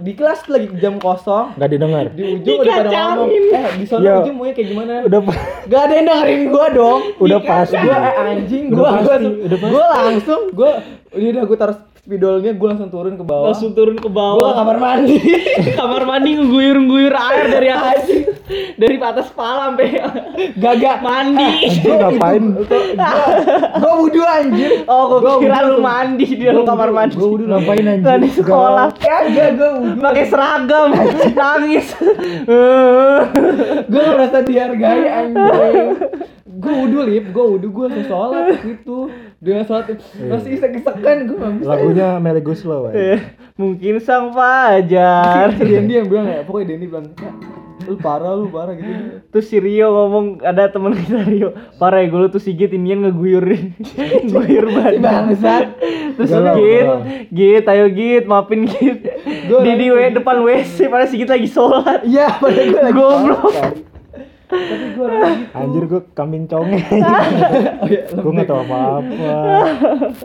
di 0.02 0.18
kelas 0.18 0.50
lagi 0.50 0.66
jam 0.82 0.98
kosong 0.98 1.54
Gak 1.54 1.70
didengar. 1.70 2.10
di 2.10 2.26
ujung 2.26 2.58
udah 2.58 2.74
pada 2.74 2.90
ngomong 2.90 3.30
eh 3.54 3.68
di 3.78 3.86
sana 3.86 4.26
ujung 4.26 4.36
maunya 4.36 4.54
kayak 4.58 4.68
gimana 4.68 4.94
Udah 5.06 5.20
Gak 5.64 5.82
ada 5.84 5.94
yang 5.94 6.08
dengerin 6.10 6.42
gua 6.50 6.66
dong. 6.68 7.02
Udah 7.22 7.40
pasti. 7.40 7.78
Gua 7.78 7.98
eh, 8.02 8.14
anjing 8.34 8.66
Udah 8.68 8.78
gua 8.78 8.90
pasti, 8.90 9.06
gua, 9.06 9.16
udah 9.46 9.58
pasti. 9.60 9.70
gua 9.70 9.86
langsung 9.94 10.42
gua 10.52 10.72
ini 11.14 11.28
udah 11.32 11.44
gua 11.46 11.58
taruh 11.60 11.78
spidolnya 12.04 12.52
gua 12.52 12.76
langsung 12.76 12.92
turun 12.92 13.16
ke 13.16 13.24
bawah. 13.24 13.48
langsung 13.48 13.72
turun 13.72 13.96
ke 13.96 14.04
Gua 14.04 14.12
ke 14.12 14.12
bawah 14.12 14.52
kamar 14.54 14.76
mandi. 14.76 15.16
kamar 15.80 16.04
mandi 16.04 16.36
ngeguyur-guyur 16.36 17.16
air 17.16 17.46
dari 17.48 17.70
atas 17.74 18.04
dari 18.76 18.96
atas 19.00 19.32
kepala 19.32 19.72
sampai 19.72 20.04
Gagak 20.60 21.00
mandi 21.00 21.48
Anjir 21.64 21.96
ngapain? 21.96 22.44
gua 23.80 23.94
wudhu 23.96 24.20
anjir. 24.20 24.84
oh 24.84 25.16
Gua 25.16 25.40
gue 25.40 25.48
kira 25.48 25.58
wudhu 25.64 25.72
lu 25.72 25.80
mandi 25.80 26.26
di 26.28 26.44
dalam 26.44 26.68
kamar 26.68 26.90
mandi 26.92 27.16
Gue 27.16 27.30
udah 27.34 27.48
ngapain 27.56 27.84
anjir? 27.88 28.16
Di 28.20 28.30
sekolah 28.36 28.88
Kagak 29.00 29.50
gua 29.56 29.70
wudhu. 29.80 30.02
pakai 30.04 30.26
seragam 30.28 30.88
nangis 31.32 31.88
Gua 33.90 34.04
ngerasa 34.04 34.40
dihargai 34.44 35.04
anjing. 35.08 35.96
Gua 36.64 36.74
wudhu 36.80 37.00
lip, 37.04 37.26
gua 37.30 37.46
wudhu 37.52 37.68
gua 37.70 37.86
langsung 37.92 38.08
sholat 38.08 38.56
gitu. 38.64 38.98
Dengan 39.38 39.64
sholat 39.68 39.86
masih 40.24 40.50
isek-isekan 40.56 41.28
gua 41.28 41.38
nggak 41.38 41.54
bisa. 41.60 41.68
Lagunya 41.68 42.08
Melly 42.18 42.42
Guslow. 42.42 42.88
ya. 42.90 43.20
Mungkin 43.54 44.00
sang 44.00 44.32
fajar 44.32 45.52
Dendi 45.60 45.94
yang 45.94 46.08
bilang 46.08 46.26
ya, 46.26 46.42
pokoknya 46.42 46.74
Dendi 46.74 46.86
bilang, 46.88 47.12
"Ya, 47.14 47.30
lu 47.84 48.00
parah 48.00 48.34
lu 48.34 48.48
parah 48.48 48.74
gitu. 48.74 48.92
terus 49.28 49.46
si 49.46 49.60
Rio 49.60 49.92
ngomong 49.92 50.40
ada 50.40 50.72
temen 50.72 50.96
kita 50.96 51.28
Rio 51.28 51.50
parah 51.76 52.00
ya 52.00 52.08
gue 52.08 52.16
lu 52.18 52.30
tuh 52.32 52.40
Sigit 52.40 52.72
inian 52.72 53.04
ngeguyurin 53.04 53.76
guyur 54.32 54.72
banget 54.72 55.04
bangsat. 55.04 55.66
terus 56.16 56.32
Galau, 56.32 56.56
Git 56.56 56.80
galau. 56.80 57.00
Git 57.28 57.66
ayo 57.68 57.86
Git 57.92 58.24
maafin 58.24 58.62
Git 58.64 59.04
Gua 59.52 59.68
di 59.68 59.72
di 59.76 59.88
depan 60.16 60.38
WC 60.42 60.88
pada 60.88 61.06
Sigit 61.06 61.28
lagi 61.28 61.50
sholat 61.50 62.08
Iya, 62.08 62.40
padahal 62.40 62.72
gue 62.72 62.82
lagi 62.82 62.96
Goblok. 62.96 63.54
Tapi 64.54 64.88
gue 64.90 65.08
gitu. 65.08 65.54
Anjir 65.54 65.84
gue 65.86 66.02
kambing 66.12 66.46
conge. 66.46 66.80
Oh, 67.84 67.88
iya, 67.88 68.02
gue 68.08 68.32
gak 68.34 68.48
tau 68.48 68.62
apa-apa. 68.62 69.36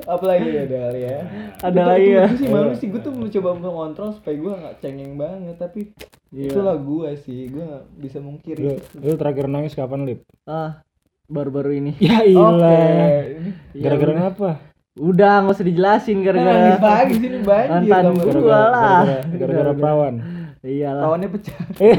Apa 0.06 0.24
lagi 0.24 0.48
ya 0.48 0.62
ada 0.62 0.76
kali 0.84 1.00
ya? 1.02 1.18
Ada 1.58 1.80
lagi 1.84 2.08
ya? 2.08 2.24
Sih 2.30 2.46
malu 2.46 2.70
sih, 2.72 2.86
gue 2.86 3.00
tuh 3.00 3.10
mencoba 3.10 3.50
mengontrol 3.52 4.10
supaya 4.12 4.34
gue 4.34 4.52
gak 4.54 4.76
cengeng 4.78 5.14
banget 5.14 5.56
Tapi 5.56 5.80
Iya. 6.28 6.52
itulah 6.52 6.76
gue 6.76 7.10
sih, 7.18 7.48
gue 7.48 7.64
gak 7.64 7.84
bisa 7.96 8.18
Lu, 8.18 8.24
mungkiri 8.28 8.62
lu 8.94 9.12
terakhir 9.14 9.46
nangis 9.46 9.72
kapan, 9.72 10.04
Lip? 10.04 10.20
ah 10.44 10.84
baru-baru 11.24 11.76
ini 11.78 11.92
Ya 11.98 12.20
ilah. 12.22 13.24
ini 13.24 13.50
Gara-gara 13.74 14.12
Iya, 14.14 14.28
apa? 14.28 14.50
udah 14.94 15.32
nggak 15.40 15.54
usah 15.54 15.62
dijelasin 15.64 16.16
nangis 16.16 16.26
gara-gara 16.26 16.74
pagi 16.76 17.14
sini 17.16 17.38
banjir 17.40 17.86
gua. 18.02 18.34
gue 18.34 18.50
lah. 18.50 19.02
Gara-gara 19.30 19.38
gara-gara 19.38 19.72
perawan. 19.72 20.14
Iyalah 20.60 21.02
Kawannya 21.04 21.28
pecah 21.30 21.56
Eh, 21.80 21.94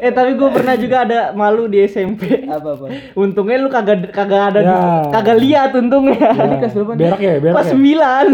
eh 0.00 0.12
tapi 0.12 0.34
gue 0.34 0.48
pernah 0.50 0.74
juga 0.74 1.02
ada 1.02 1.18
malu 1.32 1.66
di 1.66 1.82
SMP 1.82 2.44
Apa-apa? 2.44 2.90
untungnya 3.14 3.56
lu 3.56 3.68
kagak 3.68 4.10
kagak 4.10 4.42
ada 4.50 4.60
Ya. 4.60 4.78
kagak 5.10 5.38
lihat 5.38 5.70
untungnya 5.72 6.20
ya, 6.26 6.56
kelas 6.58 6.74
berapa 6.74 6.92
berak 6.94 7.20
ya, 7.20 7.32
berak 7.38 7.54
pas 7.54 7.64
ya. 7.64 7.72
sembilan 7.72 8.24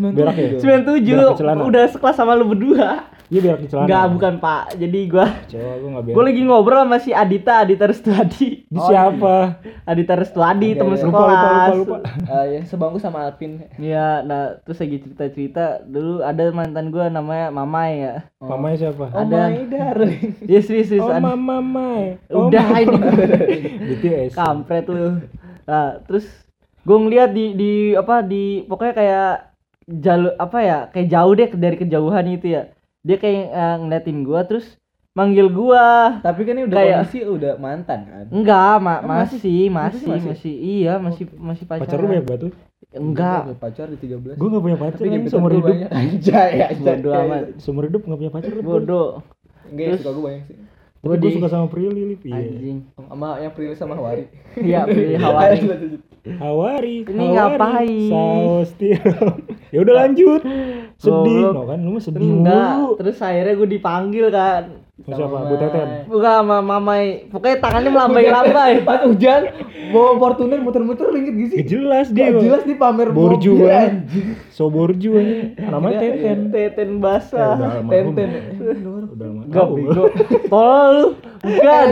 Berak 0.00 0.34
ya? 0.34 0.48
sembilan 0.56 0.82
tujuh 0.84 1.20
Berak 1.20 1.30
ke 1.30 1.38
celana. 1.38 1.62
udah 1.62 1.84
sekelas 1.86 2.16
sama 2.16 2.32
lu 2.32 2.44
berdua 2.48 2.88
Iya 3.30 3.40
berak 3.40 3.60
di 3.60 3.68
celana. 3.68 3.86
Enggak 3.86 4.04
bukan 4.10 4.34
pak 4.36 4.62
jadi 4.74 5.00
gua 5.06 5.26
Coba 5.46 5.70
gue 5.72 5.88
gak 5.88 6.02
berak. 6.02 6.14
gue 6.14 6.24
lagi 6.26 6.40
ngobrol 6.42 6.80
sama 6.80 6.98
si 6.98 7.10
Adita 7.12 7.54
Adita 7.60 7.84
Restuadi 7.86 8.48
Di 8.66 8.78
siapa? 8.80 9.34
Adita 9.84 10.14
Restuadi 10.14 10.68
Oke, 10.68 10.76
temen 10.76 10.92
lupa, 10.92 11.06
lupa, 11.06 11.22
lupa, 11.22 11.46
lupa, 11.46 11.72
lupa. 11.72 11.96
Eh, 12.28 12.44
ya 12.50 12.60
sebangku 12.64 12.98
sama 12.98 13.18
Alpin 13.24 13.62
Iya, 13.76 14.06
nah 14.20 14.58
terus 14.60 14.78
lagi 14.78 14.98
cerita-cerita 14.98 15.64
dulu 15.80 16.20
ada 16.20 16.42
mantan 16.50 16.86
gua 16.88 17.06
namanya 17.06 17.46
Mamai 17.48 17.90
ya. 18.00 18.14
Mamanya 18.36 18.76
siapa? 18.80 19.06
Oh 19.06 19.20
Ada. 19.20 19.40
my 19.48 19.62
darling 19.64 20.30
Iya 20.42 20.60
serius 20.60 20.86
serius 20.88 21.02
Oh, 21.02 21.08
ada. 21.08 21.22
mama 21.22 21.56
Mai. 21.60 22.18
Oh, 22.28 22.46
Udah 22.46 22.66
ini 22.76 22.98
BTS. 23.86 24.34
kampret 24.34 24.84
lu. 24.84 25.22
Nah, 25.62 26.02
terus 26.02 26.26
gue 26.80 26.98
ngeliat 26.98 27.30
di 27.30 27.54
di 27.54 27.72
apa 27.92 28.20
di 28.20 28.64
pokoknya 28.64 28.90
kayak 28.92 29.30
jalur 29.86 30.34
apa 30.34 30.58
ya 30.60 30.78
kayak 30.88 31.08
jauh 31.08 31.32
deh 31.32 31.46
dari 31.52 31.76
kejauhan 31.76 32.26
itu 32.28 32.46
ya 32.50 32.62
dia 33.00 33.16
kayak 33.16 33.44
eh, 33.48 33.76
ngeliatin 33.78 34.18
gua 34.20 34.40
terus 34.42 34.66
manggil 35.10 35.48
gua. 35.48 36.20
Tapi 36.20 36.40
kan 36.42 36.54
ini 36.54 36.64
udah 36.64 36.76
Kayak- 36.76 36.96
kondisi 37.02 37.20
udah 37.22 37.52
mantan 37.56 38.00
kan? 38.04 38.24
Enggak 38.30 38.74
ma 38.78 38.94
Oh, 38.94 39.08
masih 39.08 39.40
masih? 39.40 39.66
masih 39.68 40.06
Masih? 40.06 40.28
masih, 40.30 40.54
iya 40.54 40.94
masih 40.96 41.24
masih 41.32 41.64
pacaran. 41.64 41.84
Pacar 41.84 41.98
lu 41.98 42.08
banyak 42.08 42.26
banget 42.26 42.42
tuh. 42.42 42.52
enggak. 42.90 43.40
Gua 43.44 43.58
pacar 43.60 43.86
di 43.86 43.98
13 43.98 44.34
Gue 44.34 44.48
gak 44.48 44.62
punya 44.62 44.74
pacar 44.76 44.98
Tapi 44.98 45.08
kan 45.08 45.20
seumur 45.26 45.50
gua 45.52 45.60
hidup. 45.60 45.76
Anjay 45.98 46.50
anjay. 46.60 46.74
Bodoh 46.80 47.12
amat. 47.16 47.42
Seumur 47.58 47.82
hidup 47.86 48.02
gak 48.02 48.18
punya 48.18 48.32
pacar. 48.32 48.50
bodoh 48.60 49.08
Enggak 49.66 49.84
ya 49.84 49.94
suka 49.98 50.10
gue 50.10 50.24
banyak 50.24 50.42
sih. 50.44 50.56
Gua 50.56 50.69
gue 51.00 51.16
di- 51.16 51.32
suka 51.32 51.48
sama 51.48 51.66
Prilly, 51.66 52.02
Lip. 52.06 52.20
Iya. 52.22 52.36
anjing 52.36 52.78
Sama 52.94 53.40
yang 53.40 53.52
Prilly 53.52 53.72
sama 53.72 53.96
Hawari 53.96 54.28
iya 54.60 54.84
Hawari 55.16 55.16
Lanjut, 55.16 55.64
lanjut, 55.64 55.70
lanjut. 55.72 56.02
Hawari. 56.20 56.96
Ini 57.00 57.16
Hawari, 57.16 57.32
ngapain? 57.32 58.10
Saus 58.12 58.70
tiram. 58.76 59.36
ya 59.72 59.78
udah 59.80 59.94
lanjut. 59.96 60.40
Sedih. 61.00 61.48
No 61.48 61.64
kan 61.64 61.80
lu 61.80 61.96
mah 61.96 62.02
sedih 62.04 62.20
enggak 62.20 63.00
terus 63.00 63.16
akhirnya 63.18 63.56
gue 63.56 63.68
dipanggil 63.70 64.26
kan 64.28 64.84
Mau 65.02 65.16
siapa? 65.16 65.36
Bu 65.42 65.54
Teten. 65.56 65.88
bukan 66.06 66.32
sama 66.34 66.56
mamai 66.60 67.02
pokoknya 67.26 67.56
tangannya 67.58 67.90
melambai-lambai 67.90 68.72
Pas 68.86 69.00
hujan 69.02 69.42
bawa 69.90 70.10
Fortuner 70.16 70.58
muter-muter 70.58 71.08
ringgit 71.08 71.34
gitu 71.34 71.52
sih 71.52 71.66
jelas 71.66 72.06
dia. 72.08 72.30
Gak 72.30 72.42
jelas 72.42 72.62
di 72.62 72.74
pamer 72.74 73.08
Borju 73.10 73.50
mobil, 73.50 73.66
banget. 73.66 73.90
anjing. 73.90 74.26
So 74.50 74.68
borju 74.68 75.10
aja. 75.14 75.36
Namanya 75.66 75.98
Teten. 75.98 76.38
teten 76.50 76.90
Eh, 76.90 77.00
basah 77.00 77.52
udah 77.54 77.70
almarhum. 77.76 77.90
Tenten 77.90 78.28
Udah. 79.10 79.28
Gak 79.48 79.66
bego 79.68 80.04
tolol 80.52 80.98
bukan 81.40 81.86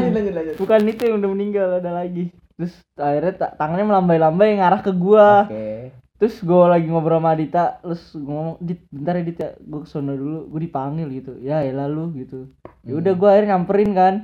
bukan 0.54 0.80
itu 0.86 1.02
yang 1.02 1.16
udah 1.18 1.30
meninggal 1.30 1.68
ada 1.74 1.90
lagi 1.94 2.28
terus 2.54 2.74
akhirnya 2.94 3.32
ta- 3.34 3.54
tangannya 3.54 3.86
melambai-lambai 3.86 4.58
ngarah 4.58 4.80
ke 4.80 4.92
gua 4.92 5.46
Oke 5.46 5.88
terus 6.18 6.42
gua 6.42 6.68
lagi 6.68 6.86
ngobrol 6.86 7.16
sama 7.16 7.32
Dita 7.32 7.78
terus 7.78 8.02
gua 8.12 8.32
ngomong 8.34 8.56
dit 8.60 8.80
bentar 8.88 9.14
ya 9.14 9.22
Dita 9.22 9.46
gua 9.60 9.80
ke 9.80 9.88
sana 9.88 10.12
dulu 10.12 10.46
gua 10.46 10.60
dipanggil 10.60 11.06
gitu. 11.12 11.32
Ya 11.38 11.60
ya 11.60 11.72
lalu 11.72 12.20
gitu. 12.20 12.50
Ya 12.82 12.94
udah 12.94 13.12
gua 13.12 13.28
akhirnya 13.32 13.54
nyamperin 13.54 13.92
kan. 13.92 14.14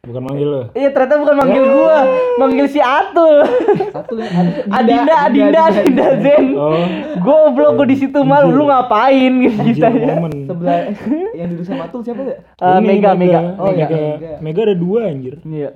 Bukan 0.00 0.22
manggil 0.24 0.48
lo. 0.48 0.62
iya 0.72 0.88
ternyata 0.88 1.20
bukan 1.20 1.36
manggil 1.36 1.60
gua 1.66 2.08
manggil 2.38 2.64
si 2.66 2.80
Atul. 2.80 3.44
Satu 3.92 4.16
lah 4.16 4.32
ada- 4.32 4.64
Adinda 4.72 5.14
Adinda 5.20 5.60
Adinda 5.68 6.06
Zen. 6.16 6.44
Oh. 6.56 6.72
goblok 7.20 7.76
gua 7.76 7.84
di 7.84 8.00
situ 8.00 8.16
malu 8.22 8.48
lu 8.50 8.64
ngapain? 8.64 9.28
Gitu 9.60 9.84
momen. 9.84 10.48
Sebelah 10.48 10.88
yang 11.34 11.52
duduk 11.52 11.68
sama 11.68 11.84
Atul 11.84 12.00
siapa 12.00 12.16
ya? 12.24 12.40
Ini 12.80 12.80
Mega 12.80 13.12
Mega. 13.12 13.40
Oh 13.60 13.68
Oh, 13.68 13.70
iya, 13.70 13.84
Mega. 13.84 13.96
Mega. 14.16 14.30
Mega 14.40 14.60
ada 14.64 14.76
dua 14.78 15.00
anjir. 15.04 15.34
iya 15.44 15.70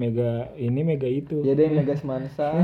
mega 0.00 0.30
ini 0.56 0.80
mega 0.82 1.04
itu 1.04 1.42
Ya 1.42 1.52
deh 1.52 1.68
Mega 1.68 1.92
Semansa. 1.92 2.48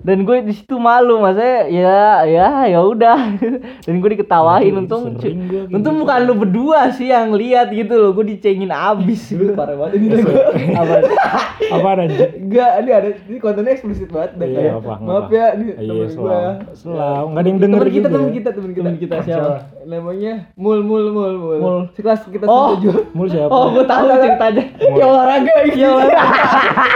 dan 0.00 0.24
gue 0.24 0.40
di 0.40 0.50
situ 0.50 0.74
malu 0.76 1.20
maksudnya 1.20 1.68
ya 1.68 1.98
ya 2.24 2.46
ya 2.66 2.80
udah 2.80 3.36
dan 3.84 3.94
gue 3.94 4.10
diketawain 4.10 4.64
Itu 4.66 4.80
untung 4.80 5.02
kayak 5.14 5.68
untung 5.68 5.94
gitu. 5.94 6.00
bukan 6.00 6.18
lu 6.22 6.34
berdua 6.36 6.88
sih 6.90 7.06
yang 7.06 7.30
lihat 7.30 7.68
gitu 7.68 7.94
loh 7.94 8.10
gue 8.10 8.24
dicengin 8.26 8.70
abis 8.70 9.30
Dulu 9.30 9.52
parah 9.52 9.76
banget 9.76 10.00
ini 10.00 10.06
gue. 10.16 10.34
apa 10.72 10.94
apa 11.76 11.88
aja 12.00 12.26
Enggak, 12.32 12.70
ini 12.78 12.90
ada 12.90 13.08
ini 13.22 13.36
kontennya 13.38 13.72
eksplisit 13.72 14.08
banget 14.08 14.34
dan 14.34 14.48
Iya, 14.48 14.56
kayak 14.58 14.74
apa, 14.74 14.92
maaf 14.98 15.20
apa. 15.20 15.30
ya 15.30 15.46
ini 15.52 15.64
Iya, 15.68 15.76
temen 15.76 16.08
gue. 16.10 16.40
selalu. 16.74 17.26
Nggak 17.28 17.38
ada 17.38 17.46
yang 17.46 17.60
denger 17.60 17.78
Temen 17.78 17.86
kita, 17.86 18.00
juga 18.00 18.08
temen 18.10 18.24
ya. 18.24 18.32
kita, 18.32 18.48
temen 18.50 18.70
kita. 18.70 18.80
Temen 18.80 18.96
kita 18.98 19.16
siapa? 19.22 19.54
Namanya 19.82 20.32
Mul 20.56 20.80
Mul 20.80 21.04
Mul 21.10 21.34
Mul. 21.36 21.58
Mul. 21.60 21.78
Sekelas 21.92 22.20
kita 22.24 22.44
Oh. 22.44 22.72
setuju. 22.72 22.90
mul 23.12 23.28
siapa 23.28 23.48
oh 23.48 23.66
gue 23.70 23.84
tahu 23.84 24.04
ceritanya 24.10 24.64
Ya 24.90 25.04
olahraga 25.06 25.52
iya 25.68 25.88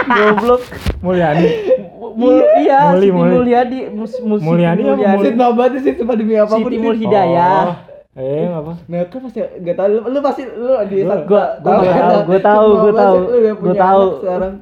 goblok. 0.07 0.61
Mulyani 1.01 1.47
Mul 2.15 2.39
iya 2.57 2.95
Muli, 2.95 3.07
Siti 3.07 3.11
Muli. 3.11 3.31
Mulyadi. 3.35 3.79
Mus, 3.91 4.13
mus, 4.23 4.39
Mulyani 4.39 4.79
Siti 4.79 4.87
apa 4.87 4.95
Mulyadi. 4.95 5.15
Mul- 5.15 5.25
Sit 5.25 5.35
banget 5.35 5.71
sih 5.83 5.93
sumpah 5.95 6.15
demi 6.15 6.33
apa 6.35 6.47
pun. 6.49 6.59
Siti 6.63 6.75
Sit. 6.75 6.83
Mul 6.83 6.95
Hidayah 6.95 7.59
oh, 7.59 7.75
eh 8.15 8.47
apa? 8.47 8.71
Nah 8.87 8.99
kan 9.05 9.19
pasti 9.21 9.39
gak 9.43 9.75
tau 9.75 9.87
lu, 9.91 9.99
lu 10.07 10.19
pasti 10.19 10.43
lu 10.47 10.71
di 10.87 10.97
Gua- 11.03 11.11
saat- 11.11 11.27
gua- 11.27 11.53
gua 11.59 11.73
tahu 11.75 11.83
kan, 11.83 12.23
gua 12.23 12.39
tahu, 12.39 12.63
semua 12.63 12.79
gua 12.79 12.93
tahu, 12.95 13.17
gua 13.59 13.75
tahu. 13.75 13.99
anak 13.99 14.19
sekarang. 14.21 14.53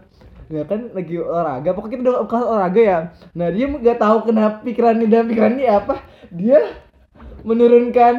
Ya 0.49 0.61
kan 0.65 0.79
lagi 0.89 1.15
olahraga. 1.17 1.69
Pokoknya 1.71 1.97
kita 1.97 2.09
udah 2.09 2.25
kelas 2.25 2.45
olahraga 2.45 2.81
ya. 2.81 2.99
Nah 3.33 3.47
dia 3.49 3.65
nggak 3.69 3.97
tahu 3.97 4.17
kenapa 4.23 4.55
pikiran 4.61 4.95
ini 4.97 5.07
dan 5.07 5.25
pikiran 5.25 5.53
ini 5.53 5.65
apa? 5.65 5.93
Dia 6.29 6.59
menurunkan 7.41 8.13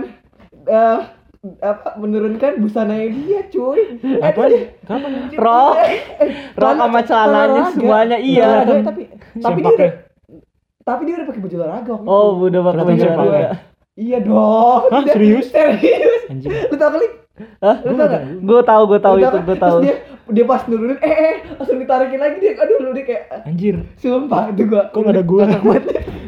eh 0.65 0.99
apa 1.61 2.01
menurunkan 2.01 2.57
busananya 2.61 3.09
dia 3.13 3.41
cuy. 3.53 4.01
Eh, 4.01 4.19
apa? 4.21 4.49
kapan? 4.89 5.11
Rok 5.37 5.77
rok 6.57 6.73
sama 6.81 7.01
celana 7.05 7.05
celananya 7.05 7.65
semuanya 7.77 8.19
iya. 8.21 8.65
Olahraga, 8.65 8.75
tapi 8.89 9.03
tapi 9.41 9.61
dia 9.61 9.69
pakai? 9.69 9.77
udah 9.77 9.91
tapi 10.85 11.01
dia 11.09 11.15
udah 11.17 11.27
pakai 11.33 11.41
baju 11.41 11.55
olahraga 11.57 11.93
oh 11.97 12.29
itu. 12.29 12.45
udah 12.53 12.61
pakai 12.61 12.85
baju 12.85 13.05
olahraga 13.05 13.51
iya 13.97 14.19
dong 14.21 14.83
Hah, 14.93 15.03
serius? 15.09 15.47
serius. 15.49 16.23
Lu 16.69 16.77
tau 16.77 16.91
kali 16.93 17.24
Hah? 17.35 17.77
lu 17.83 17.99
tau 17.99 18.07
gue 18.41 18.63
tahu. 18.63 18.83
Gue 18.87 19.01
tahu 19.01 19.15
Lu 19.17 19.23
itu 19.25 19.39
gue 19.43 19.57
tahu. 19.59 19.77
dia 19.83 19.95
dia 20.25 20.45
pas 20.47 20.63
nurunin 20.65 20.97
eh 20.99 21.13
eh 21.13 21.35
langsung 21.53 21.77
ditarikin 21.77 22.17
lagi 22.17 22.37
dia 22.39 22.53
aduh 22.57 22.79
lu 22.79 22.91
dia 22.91 23.05
kayak 23.05 23.23
anjir. 23.45 23.77
sumpah 23.99 24.49
itu 24.49 24.65
gua 24.65 24.89
kok 24.89 25.03
gak 25.03 25.13
ada 25.13 25.23
gua? 25.23 25.45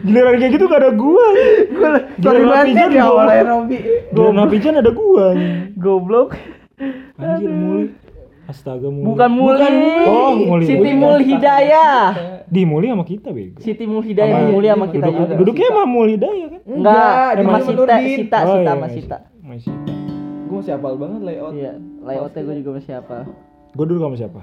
giliran 0.03 0.35
kayak 0.37 0.53
gitu 0.53 0.65
gak 0.67 0.81
ada 0.83 0.91
gua. 0.93 1.27
Gua 1.71 1.89
sorry 2.19 2.43
banget 2.45 2.91
ya 2.91 3.07
gua. 3.07 3.23
oleh 3.23 3.39
Robi. 3.41 3.79
Giliran 4.11 4.35
Napijan 4.37 4.75
ada 4.77 4.91
gua 4.91 5.27
goblok. 5.75 6.35
Anjir 7.17 7.49
muli. 7.49 7.87
Astaga 8.45 8.87
muli. 8.87 9.07
Bukan 9.07 9.31
Muli. 9.33 9.67
Oh 10.05 10.31
muli. 10.37 10.65
Siti 10.65 10.91
Mul 10.93 11.19
Hidayah. 11.19 12.03
Di 12.45 12.63
muli 12.63 12.87
sama 12.87 13.03
kita 13.03 13.31
bego. 13.31 13.59
Siti 13.59 13.85
Mul 13.85 14.03
Hidayah 14.03 14.39
Sama- 14.39 14.53
Muli 14.53 14.67
sama 14.69 14.87
kita 14.87 15.07
duduk, 15.09 15.19
juga. 15.21 15.35
duduknya 15.35 15.67
sama 15.67 15.83
muli 15.85 16.15
daya 16.15 16.47
kan? 16.49 16.61
Enggak 16.65 17.11
sama 17.33 17.39
sama 17.39 17.59
Sita 17.61 17.73
Nurdin. 17.73 18.07
Sita 18.13 18.39
Oh, 18.39 18.47
Sita 18.47 18.55
iya, 18.57 18.67
sama 18.69 18.83
masih- 18.83 18.97
Sita 19.01 19.19
gua 20.57 20.59
masih 20.59 20.73
hafal 20.73 20.95
banget 20.97 21.21
layout. 21.23 21.53
Iya 21.53 21.73
layoutnya 22.01 22.41
gue 22.43 22.55
juga 22.59 22.71
masih 22.75 22.93
apa 22.95 23.17
gua 23.71 23.85
dulu 23.85 23.99
sama 24.01 24.17
siapa 24.17 24.41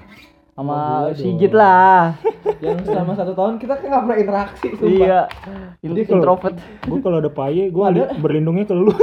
sama 0.53 0.73
gua 1.01 1.17
Sigit 1.17 1.49
lah. 1.49 2.13
Yang 2.63 2.85
selama 2.85 3.11
satu 3.13 3.33
tahun 3.33 3.57
kita 3.57 3.73
kan 3.73 3.85
nggak 3.89 4.03
pernah 4.03 4.17
interaksi 4.19 4.67
sumpah. 4.71 4.85
Iya. 4.87 5.19
Dia 5.81 6.03
kalau- 6.05 6.13
introvert 6.13 6.55
gua 6.85 6.99
kalau 7.01 7.17
ada 7.17 7.31
paye 7.31 7.63
gua 7.67 7.89
Ada. 7.89 7.97
li- 7.97 8.21
berlindungnya 8.21 8.63
ke 8.63 8.73
lu 8.73 8.93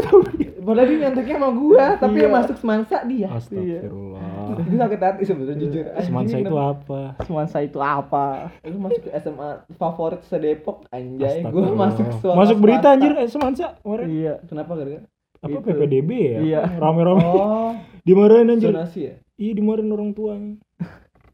padahal 0.60 0.86
dia 0.86 0.98
nyantuknya 1.02 1.34
sama 1.34 1.50
gua 1.50 1.84
tapi 1.96 2.14
Iya. 2.14 2.22
yang 2.22 2.34
masuk 2.36 2.56
semansa 2.56 2.96
dia. 3.02 3.28
Astagfirullah. 3.28 4.46
Itu 4.60 4.76
sakit 4.76 5.00
hati 5.00 5.22
sebenarnya 5.24 5.56
jujur. 5.58 5.84
Semansa 5.98 6.36
itu 6.38 6.54
apa? 6.54 7.00
Semansa 7.20 7.58
itu 7.58 7.78
apa? 7.80 8.26
Lu 8.62 8.78
masuk 8.78 9.00
ke 9.02 9.10
SMA 9.16 9.50
favorit 9.74 10.20
sedepok 10.22 10.86
anjay. 10.88 11.42
Gua 11.42 11.50
Astagfirullah. 11.50 11.74
masuk 11.74 12.06
swasta 12.14 12.38
masuk 12.38 12.56
berita 12.60 12.86
anjir 12.94 13.12
eh, 13.16 13.26
semansa 13.26 13.66
iya. 14.06 14.38
Kenapa 14.46 14.78
gara 14.78 15.02
apa 15.40 15.56
Gitu. 15.56 15.66
PPDB 15.66 16.10
ya? 16.12 16.38
Iya. 16.40 16.60
rame-rame. 16.76 17.22
Oh. 17.22 17.72
Dimarahin 18.06 18.50
anjir. 18.50 18.70
Zonasi 18.70 19.00
ya? 19.02 19.14
Iya 19.34 19.52
dimarahin 19.54 19.88
orang 19.88 20.10
tuanya. 20.12 20.54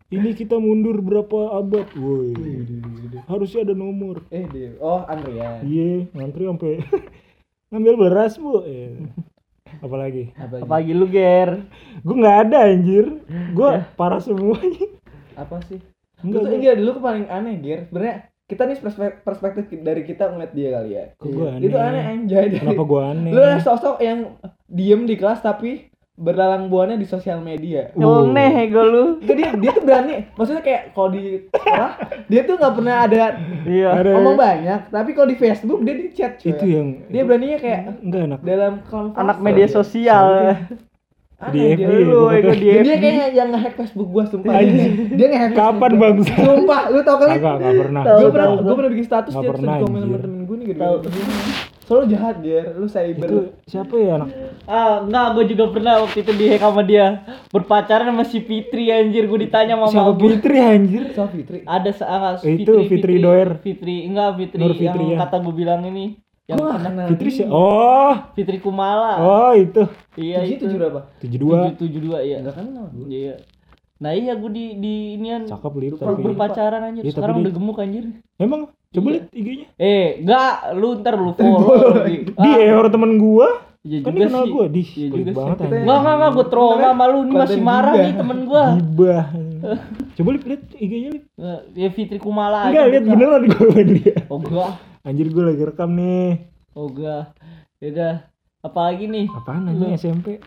Ini 0.06 0.30
kita 0.32 0.54
mundur 0.56 0.98
berapa 1.00 1.58
abad? 1.58 1.90
Woi. 1.92 2.30
Harusnya 3.26 3.66
ada 3.66 3.74
nomor. 3.74 4.22
Eh 4.30 4.46
dia 4.46 4.78
oh 4.78 5.02
Andrian 5.02 5.66
iya 5.66 6.06
ngantri 6.12 6.46
sampai 6.46 6.78
ngambil 7.74 7.94
beras 7.98 8.38
bu. 8.38 8.62
Iya. 8.62 9.10
apalagi? 9.76 10.30
Apa, 10.32 10.62
apalagi 10.62 10.92
lu 10.94 11.06
ger? 11.06 11.66
Gue 12.00 12.16
nggak 12.16 12.38
ada 12.46 12.58
anjir. 12.70 13.18
Gue 13.50 13.70
parah 13.94 14.22
semuanya. 14.22 14.86
Apa 15.34 15.58
sih? 15.66 15.82
Enggak 16.22 16.42
gua- 16.44 16.54
enggak 16.54 16.74
dulu 16.78 16.90
ke 16.96 17.00
paling 17.02 17.26
aneh, 17.28 17.54
Ger. 17.60 17.80
Sebenarnya 17.90 18.16
kita 18.46 18.62
nih 18.62 18.78
perspektif, 18.78 19.18
perspektif 19.26 19.64
dari 19.82 20.06
kita 20.06 20.30
ngeliat 20.30 20.52
dia 20.54 20.68
kali 20.78 20.90
ya. 20.94 21.04
Kok 21.18 21.28
gua 21.34 21.48
aneh? 21.58 21.66
Itu 21.66 21.76
aneh 21.76 22.02
anjay. 22.06 22.46
dari- 22.46 22.62
kenapa 22.62 22.82
gue 22.86 23.02
aneh 23.02 23.30
Lu 23.34 23.42
sosok 23.58 23.96
yang 23.98 24.18
diem 24.70 25.02
di 25.02 25.14
kelas 25.18 25.42
tapi 25.42 25.90
berlalang 26.16 26.72
buahnya 26.72 26.96
di 26.96 27.04
sosial 27.04 27.42
media. 27.42 27.92
Uh. 27.92 28.30
Nih 28.32 28.70
gue 28.72 28.84
lu 28.86 29.04
Itu 29.20 29.32
dia 29.34 29.50
dia 29.52 29.70
tuh 29.74 29.82
berani. 29.82 30.30
Maksudnya 30.38 30.62
kayak 30.62 30.82
kalau 30.94 31.10
di 31.12 31.44
sekolah 31.50 31.90
dia 32.30 32.40
tuh 32.46 32.54
nggak 32.56 32.74
pernah 32.78 32.96
ada 33.04 33.24
iya 33.66 33.90
ngomong 34.00 34.38
banyak, 34.38 34.80
tapi 34.94 35.10
kalau 35.12 35.28
di 35.28 35.36
Facebook 35.36 35.80
dia 35.84 35.94
di 35.98 36.06
chat 36.14 36.38
cuy. 36.40 36.54
itu 36.54 36.64
yang 36.70 36.88
dia 37.10 37.22
beraninya 37.26 37.58
kayak 37.60 37.80
enggak 38.00 38.22
enak 38.30 38.40
dalam 38.46 38.72
anak 39.12 39.38
media 39.42 39.66
sosial 39.68 40.56
di 41.36 41.60
FB 41.60 41.76
dia. 41.76 41.84
ya, 41.84 42.00
lu 42.00 42.16
gua 42.16 42.32
di 42.32 42.40
Dan 42.40 42.56
dia 42.56 42.96
FB 42.96 43.02
kayak 43.04 43.28
yang 43.36 43.48
nge-hack 43.52 43.74
Facebook 43.76 44.08
gua 44.08 44.24
sumpah. 44.24 44.52
Anjing. 44.56 44.92
dia 45.14 45.26
nge-hack 45.28 45.52
kapan 45.52 45.92
Facebook 45.92 45.92
gua. 45.92 46.04
bangsa 46.08 46.32
Sumpah, 46.40 46.82
lu 46.88 47.00
tau 47.04 47.16
kali? 47.20 47.30
Enggak, 47.36 47.54
enggak 47.60 47.74
pernah. 47.76 48.02
Gue 48.02 48.30
pernah 48.32 48.46
gue 48.56 48.74
pernah 48.74 48.90
bikin 48.90 49.06
status 49.06 49.32
dia 49.32 49.48
terus 49.52 49.60
komen 49.60 50.00
sama 50.00 50.18
temen 50.18 50.40
gue 50.48 50.56
nih 50.56 50.66
gitu 50.72 50.80
selalu 51.86 52.04
jahat 52.10 52.36
ger 52.42 52.74
lu 52.74 52.86
cyber 52.90 53.28
Itu 53.30 53.38
siapa 53.70 53.94
ya 53.94 54.18
anak? 54.18 54.28
ah 54.66 55.06
enggak 55.06 55.26
gue 55.38 55.44
juga 55.54 55.64
pernah 55.70 55.94
waktu 56.02 56.18
itu 56.26 56.32
dihack 56.34 56.62
sama 56.66 56.82
dia 56.82 57.06
berpacaran 57.54 58.10
sama 58.10 58.24
si 58.26 58.42
Fitri 58.42 58.90
anjir 58.90 59.30
gue 59.30 59.38
ditanya 59.46 59.78
sama 59.78 59.86
Siapa 59.94 60.12
Fitri 60.18 60.58
anjir? 60.58 61.02
Soal 61.14 61.30
Fitri 61.30 61.62
ada 61.62 61.90
saat 61.94 62.42
Itu 62.42 62.82
Fitri 62.90 63.22
Doer. 63.22 63.62
Fitri 63.62 64.02
enggak 64.02 64.34
Fitri, 64.34 64.58
Nur 64.58 64.74
Fitri, 64.74 65.14
yang 65.14 65.22
ya. 65.22 65.30
kata 65.30 65.36
gue 65.46 65.54
bilang 65.54 65.86
ini 65.86 66.18
yang 66.46 66.56
pernah 66.56 66.78
kenal 66.80 67.06
Fitri 67.10 67.30
sih. 67.32 67.44
Oh, 67.44 68.14
Fitri 68.32 68.58
Kumala 68.58 69.18
oh 69.18 69.52
itu. 69.52 69.82
iya 70.14 70.40
Tujuh 70.40 70.52
itu 70.52 70.62
tujuh 70.64 70.78
berapa 70.78 71.00
72. 71.18 71.74
tujuh 71.76 72.00
dua 72.00 72.18
iya 72.20 72.36
Enggak 72.38 72.56
kenal 72.56 72.86
gue 72.88 73.06
iya 73.08 73.34
nah 73.96 74.12
iya 74.12 74.32
gue 74.32 74.50
di 74.50 74.64
di 74.76 74.94
inian 75.14 75.42
Cakep 75.42 75.72
ber- 75.72 75.96
tapi. 75.96 76.22
berpacaran 76.22 76.80
anjir 76.84 77.02
tapi 77.02 77.10
sekarang 77.10 77.36
udah 77.40 77.50
gemuk 77.50 77.76
anjir 77.76 78.04
Emang 78.36 78.60
coba 78.86 79.06
Iya. 79.06 79.12
lihat 79.12 79.26
IG-nya. 79.30 79.66
eh 79.76 80.06
enggak 80.20 80.48
lu 80.72 80.88
ntar 80.96 81.14
lu 81.16 81.32
follow 81.32 81.74
di 82.04 82.16
Di 82.28 82.50
error 82.62 82.86
temen 82.86 83.16
gua. 83.16 83.48
Iya 83.80 83.98
Kan 84.00 84.12
juga 84.12 84.26
kenal 84.26 84.42
sih. 84.42 84.52
gua. 84.52 84.64
Di 84.66 84.82
pelit 84.84 85.10
juga 85.10 85.16
sih. 85.22 85.32
banget 85.32 85.56
anjir. 85.58 85.78
Enggak, 85.78 85.96
enggak, 85.96 86.14
enggak, 86.14 86.30
gue 86.32 86.46
trauma 86.46 86.76
sama 86.82 87.04
lu, 87.06 87.18
ini 87.20 87.32
masih 87.32 87.60
marah 87.60 87.94
nih 87.94 88.12
temen 88.14 88.38
gue 88.42 88.64
Gibah. 88.76 89.24
Coba 90.16 90.28
lihat 90.30 90.44
lihat 90.44 90.62
IG-nya 90.76 91.08
lihat. 91.10 91.24
Ya 91.72 91.88
Fitri 91.90 92.18
Kumala 92.18 92.60
Enggak, 92.66 92.84
lihat 92.88 93.04
beneran 93.06 93.42
gua 93.48 93.80
dia. 93.82 94.14
Oh 94.26 94.38
enggak, 94.38 94.70
Anjir 95.06 95.30
gua 95.30 95.48
lagi 95.48 95.62
rekam 95.62 95.90
nih. 95.92 96.50
oh 96.74 96.90
enggak 96.90 97.32
Yaudah, 97.78 98.26
apalagi 98.60 99.06
nih? 99.06 99.26
Apaan 99.30 99.68
anjing 99.68 99.94
SMP? 99.94 100.40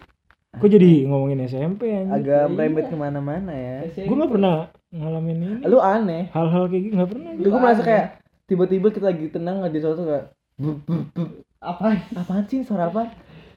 Kok 0.51 0.65
jadi 0.67 1.05
ngomongin 1.05 1.45
SMP 1.45 1.87
anjing? 1.89 2.11
agak 2.11 2.41
Iya. 2.43 2.51
merembet 2.51 2.85
ke 2.85 2.95
mana-mana 2.95 3.51
ya 3.51 3.85
Gue 4.01 4.15
gak 4.15 4.31
pernah 4.31 4.55
ngalamin 4.89 5.37
ini. 5.39 5.55
lu 5.63 5.77
aneh 5.77 6.27
Hal-hal 6.29 6.65
kayak 6.67 6.81
gitu 6.83 6.93
gak 6.95 7.07
pernah. 7.07 7.29
lu 7.31 7.47
gue 7.47 7.59
merasa 7.59 7.81
kayak 7.81 8.05
tiba-tiba 8.43 8.87
kita 8.89 9.05
lagi 9.07 9.25
tenang 9.29 9.61
aja 9.61 9.77
sesuatu 9.77 10.03
kayak 10.03 10.25
bup, 10.57 10.77
bup, 10.83 11.03
bup. 11.13 11.29
Apa? 11.59 12.01
apaan 12.13 12.43
sih 12.45 12.63
suara 12.63 12.87
apa 12.87 13.13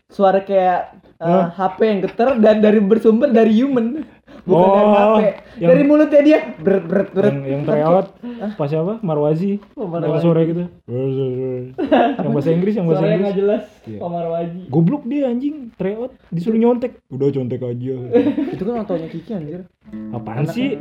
suara 0.06 0.40
kayak 0.40 0.80
uh, 1.16 1.48
Hah? 1.48 1.72
HP 1.72 1.78
yang 1.82 2.00
geter 2.02 2.28
dan 2.36 2.60
dari 2.60 2.78
bersumber 2.78 3.28
dari 3.28 3.56
human 3.56 4.04
bukan 4.42 4.58
dari 4.64 4.82
Oh, 4.82 4.92
HP 4.92 5.20
yang- 5.54 5.70
dari 5.70 5.82
mulutnya 5.84 6.20
dia 6.20 6.38
beret 6.56 6.84
beret 6.84 7.08
beret 7.10 7.32
Yang 7.32 7.46
yang 7.46 7.62
tryout 7.62 8.06
pas 8.52 8.66
siapa? 8.66 8.92
Marwazi. 9.00 9.62
Oh, 9.74 9.86
Marwazi. 9.86 10.20
sore 10.20 10.42
gitu. 10.44 10.64
yang 12.14 12.32
bahasa 12.32 12.50
Inggris, 12.50 12.74
yang 12.74 12.86
bahasa 12.86 13.04
Inggris. 13.04 13.22
nggak 13.22 13.36
jelas. 13.36 13.62
Iya. 13.82 13.98
Komar 13.98 14.26
Waji. 14.28 14.60
Goblok 14.68 15.02
dia 15.04 15.26
anjing, 15.26 15.74
tryout 15.74 16.14
disuruh 16.28 16.56
nyontek. 16.56 16.98
Udah 17.08 17.28
contek 17.28 17.60
aja. 17.60 17.94
itu 18.48 18.62
kan 18.62 18.74
nontonnya 18.76 19.08
Kiki 19.08 19.32
anjir 19.32 19.60
Apaan 20.10 20.46
sih? 20.46 20.78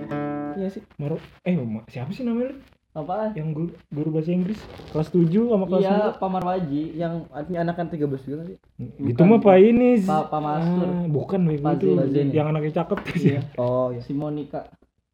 iya 0.51 0.67
sih 0.67 0.83
Mar 0.95 1.15
eh 1.41 1.55
siapa 1.87 2.11
sih 2.11 2.21
namanya? 2.21 2.53
Apaan? 2.91 3.31
Yang 3.31 3.49
guru, 3.53 3.67
guru 3.87 4.09
bahasa 4.11 4.31
Inggris 4.31 4.59
kelas 4.91 5.07
7 5.07 5.23
sama 5.47 5.63
kelas 5.63 5.81
Iya, 5.81 5.99
Pamar 6.13 6.43
Waji. 6.43 6.83
yang 6.93 7.23
artinya 7.31 7.59
anak 7.63 7.75
kan 7.77 7.87
13 7.87 8.03
juga 8.21 8.43
sih 8.43 8.57
4. 8.75 9.07
Itu 9.07 9.21
mah 9.23 9.39
Pak 9.39 9.57
ini 9.57 9.89
sih. 9.97 10.09
Pa- 10.11 10.27
Pak 10.27 10.41
Mastur. 10.41 10.85
Ah, 10.85 11.05
bukan 11.07 11.39
Pak 11.55 11.73
itu 11.77 11.87
Zeni. 12.05 12.31
yang 12.31 12.47
anaknya 12.47 12.71
cakep 12.77 12.97
tuh 12.99 13.15
sih. 13.15 13.39
oh 13.55 13.89
iya 13.89 14.01
Si 14.01 14.11
Monica. 14.11 14.67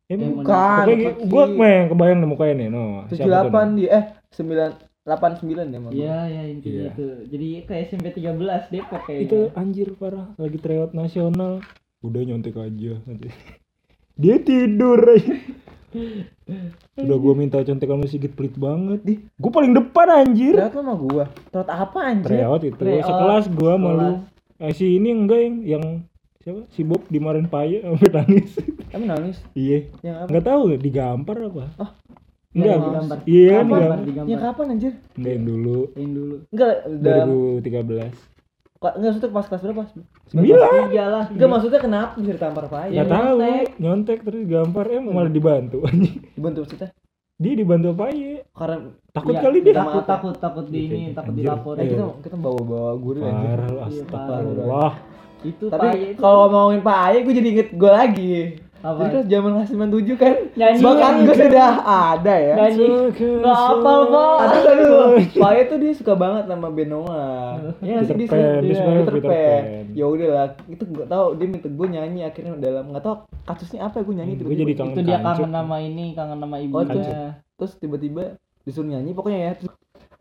Emang 0.08 0.24
Eh, 0.24 0.34
bukan 0.40 0.56
Pokoknya 0.58 0.96
Kiki. 1.14 1.28
gua 1.28 1.44
mah 1.46 1.70
yang 1.70 1.88
kebayang 1.92 2.18
nih 2.18 2.30
mukanya 2.32 2.54
nih, 2.56 2.68
no. 2.68 2.84
tujuh 3.04 3.14
Siapa 3.14 3.22
tuh, 3.22 3.30
delapan 3.30 3.66
no? 3.68 3.76
dia 3.76 3.90
eh 3.92 4.04
sembilan 4.30 4.70
delapan 5.04 5.32
sembilan 5.36 5.66
ya 5.68 5.80
Mang? 5.80 5.92
Iya, 5.94 6.18
ya 6.26 6.42
intinya 6.48 6.82
Iya. 6.82 6.90
itu. 6.90 7.06
Jadi 7.28 7.48
kayak 7.64 7.82
SMP 7.86 8.06
13 8.12 8.64
Depok 8.68 9.02
kayaknya. 9.04 9.24
Itu 9.24 9.40
anjir 9.54 9.88
parah, 9.94 10.28
lagi 10.34 10.58
tryout 10.58 10.92
nasional. 10.92 11.62
Udah 12.00 12.22
nyontek 12.24 12.56
aja 12.56 12.98
nanti. 13.04 13.30
Dia 14.18 14.36
tidur 14.38 15.00
aja. 15.08 15.34
Udah 16.98 17.18
gua 17.18 17.34
minta 17.34 17.60
contekan 17.60 17.96
sama 17.96 18.08
Sigit 18.08 18.32
pelit 18.32 18.56
banget. 18.56 19.00
Di- 19.02 19.22
Gua 19.36 19.52
paling 19.52 19.72
depan 19.72 20.08
anjir. 20.10 20.54
Tryout 20.54 20.74
sama 20.74 20.94
gua. 20.96 21.24
Tryout 21.48 21.70
apa 21.70 22.00
anjir? 22.02 22.28
Tryout 22.28 22.62
itu 22.64 22.82
sekelas 22.82 23.46
gua 23.52 23.72
sama 23.74 23.90
lu. 23.90 24.02
Sekelas. 24.02 24.20
Eh 24.60 24.74
si 24.74 24.86
ini 24.92 25.10
enggak 25.12 25.40
yang 25.40 25.56
yang 25.62 25.84
siapa? 26.40 26.62
Si 26.72 26.82
Bob 26.82 27.06
dimarahin 27.08 27.46
paye 27.46 27.80
sampai 27.80 28.10
nangis. 28.12 28.52
Emang 28.94 29.10
nangis? 29.12 29.38
iya. 29.54 29.86
Yang 30.02 30.16
apa? 30.18 30.28
Enggak 30.28 30.46
tahu 30.46 30.62
digampar 30.76 31.38
apa? 31.44 31.64
Oh. 31.78 31.92
Enggak. 32.52 32.74
Yang 32.74 32.82
digambar. 32.82 33.18
Iya 33.22 33.46
kan 33.46 33.54
Gambar, 33.54 33.78
digambar. 33.78 34.00
digambar. 34.02 34.32
Yang 34.32 34.42
kapan 34.42 34.66
anjir? 34.68 34.94
Enggak 35.14 35.32
yang 35.32 35.46
dulu. 35.46 35.80
Yang 35.94 36.10
dulu. 36.12 36.36
Enggak, 36.50 36.74
udah 36.88 37.18
2013. 37.62 38.37
Kok 38.78 38.92
enggak 38.94 39.10
maksudnya 39.10 39.30
pas 39.32 39.46
kelas 39.48 39.62
berapa? 39.64 39.84
Sembilan. 40.30 40.70
Tiga 40.86 41.04
lah. 41.08 41.26
Enggak 41.28 41.50
maksudnya 41.50 41.80
kenapa 41.80 42.12
bisa 42.16 42.32
ditampar 42.32 42.64
Pak? 42.68 42.82
Enggak 42.88 43.08
tahu. 43.08 43.38
Nyontek 43.78 44.20
terus 44.22 44.42
gampar 44.46 44.86
eh 44.88 45.02
malah 45.02 45.28
dibantu 45.28 45.78
anjing. 45.84 46.22
Dibantu 46.32 46.60
maksudnya? 46.62 46.90
Dia 47.38 47.54
dibantu 47.54 47.90
paye. 47.94 48.46
Karena 48.50 48.78
Takut 49.12 49.30
Iya, 49.32 49.42
kali 49.42 49.58
dia. 49.62 49.74
Takut 49.76 50.04
takut 50.04 50.36
takut 50.36 50.66
di 50.68 50.80
ini, 50.84 51.02
takut 51.12 51.34
Anjir. 51.34 51.42
dilaporin. 51.44 51.80
eh, 51.80 51.88
kita 51.88 52.06
kita 52.22 52.36
bawa-bawa 52.36 52.92
guru 52.98 53.20
anjir. 53.24 53.50
Parah 53.52 53.68
lu 53.68 53.78
Iya, 53.78 53.86
astagfirullah. 54.04 54.94
Itu 55.40 55.66
Tapi 55.70 55.82
Paye 55.84 56.06
itu. 56.10 56.20
kalau 56.20 56.38
ngomongin 56.44 56.82
Pak 56.82 56.98
Aye 57.00 57.18
gue 57.22 57.34
jadi 57.34 57.50
inget 57.52 57.70
gue 57.72 57.92
lagi. 57.92 58.34
Apa? 58.78 59.00
Jadi 59.00 59.12
kan 59.12 59.24
zaman 59.28 59.50
kelas 59.54 59.70
97 59.70 60.16
kan 60.16 60.34
Nyanyi. 60.54 60.82
Bakat 60.82 61.14
gue 61.20 61.36
sudah 61.40 61.70
ada 61.82 62.36
ya 62.36 62.54
Nyanyi. 62.56 62.88
Nggak 63.18 63.58
hafal, 63.58 64.00
Pak. 64.08 64.36
Aduh 64.38 64.62
aduh 64.68 64.96
Pak 65.34 65.52
tuh 65.66 65.78
dia 65.78 65.92
suka 65.92 66.14
banget 66.14 66.44
sama 66.46 66.68
Benoa 66.70 67.26
Ya 67.80 68.02
Peter 68.02 68.38
sih 68.38 68.62
dia 68.62 68.74
suka 68.74 68.90
Peter 68.94 69.14
Peter 69.14 69.30
Pan. 69.30 69.64
Ya 69.92 70.06
udahlah 70.06 70.48
itu 70.66 70.84
gak 70.88 71.08
tau 71.08 71.26
dia 71.34 71.46
minta 71.46 71.68
gue 71.68 71.88
nyanyi 71.88 72.22
akhirnya 72.22 72.54
dalam 72.56 72.92
gak 72.92 73.02
tau 73.02 73.16
kasusnya 73.44 73.86
apa 73.86 74.00
gue 74.00 74.14
nyanyi 74.14 74.34
Gue 74.36 74.46
tiba-tiba. 74.46 74.62
jadi 74.62 74.74
kangen 74.76 74.94
Itu 74.94 75.02
dia 75.04 75.18
kangen 75.20 75.50
nama 75.50 75.76
ini, 75.78 76.06
kangen 76.14 76.38
nama 76.38 76.56
Oh, 76.56 76.66
ibunya. 76.84 77.34
Terus 77.56 77.72
tiba-tiba 77.76 78.24
disuruh 78.62 78.88
nyanyi 78.88 79.12
pokoknya 79.12 79.40
ya 79.42 79.52
terus 79.54 79.74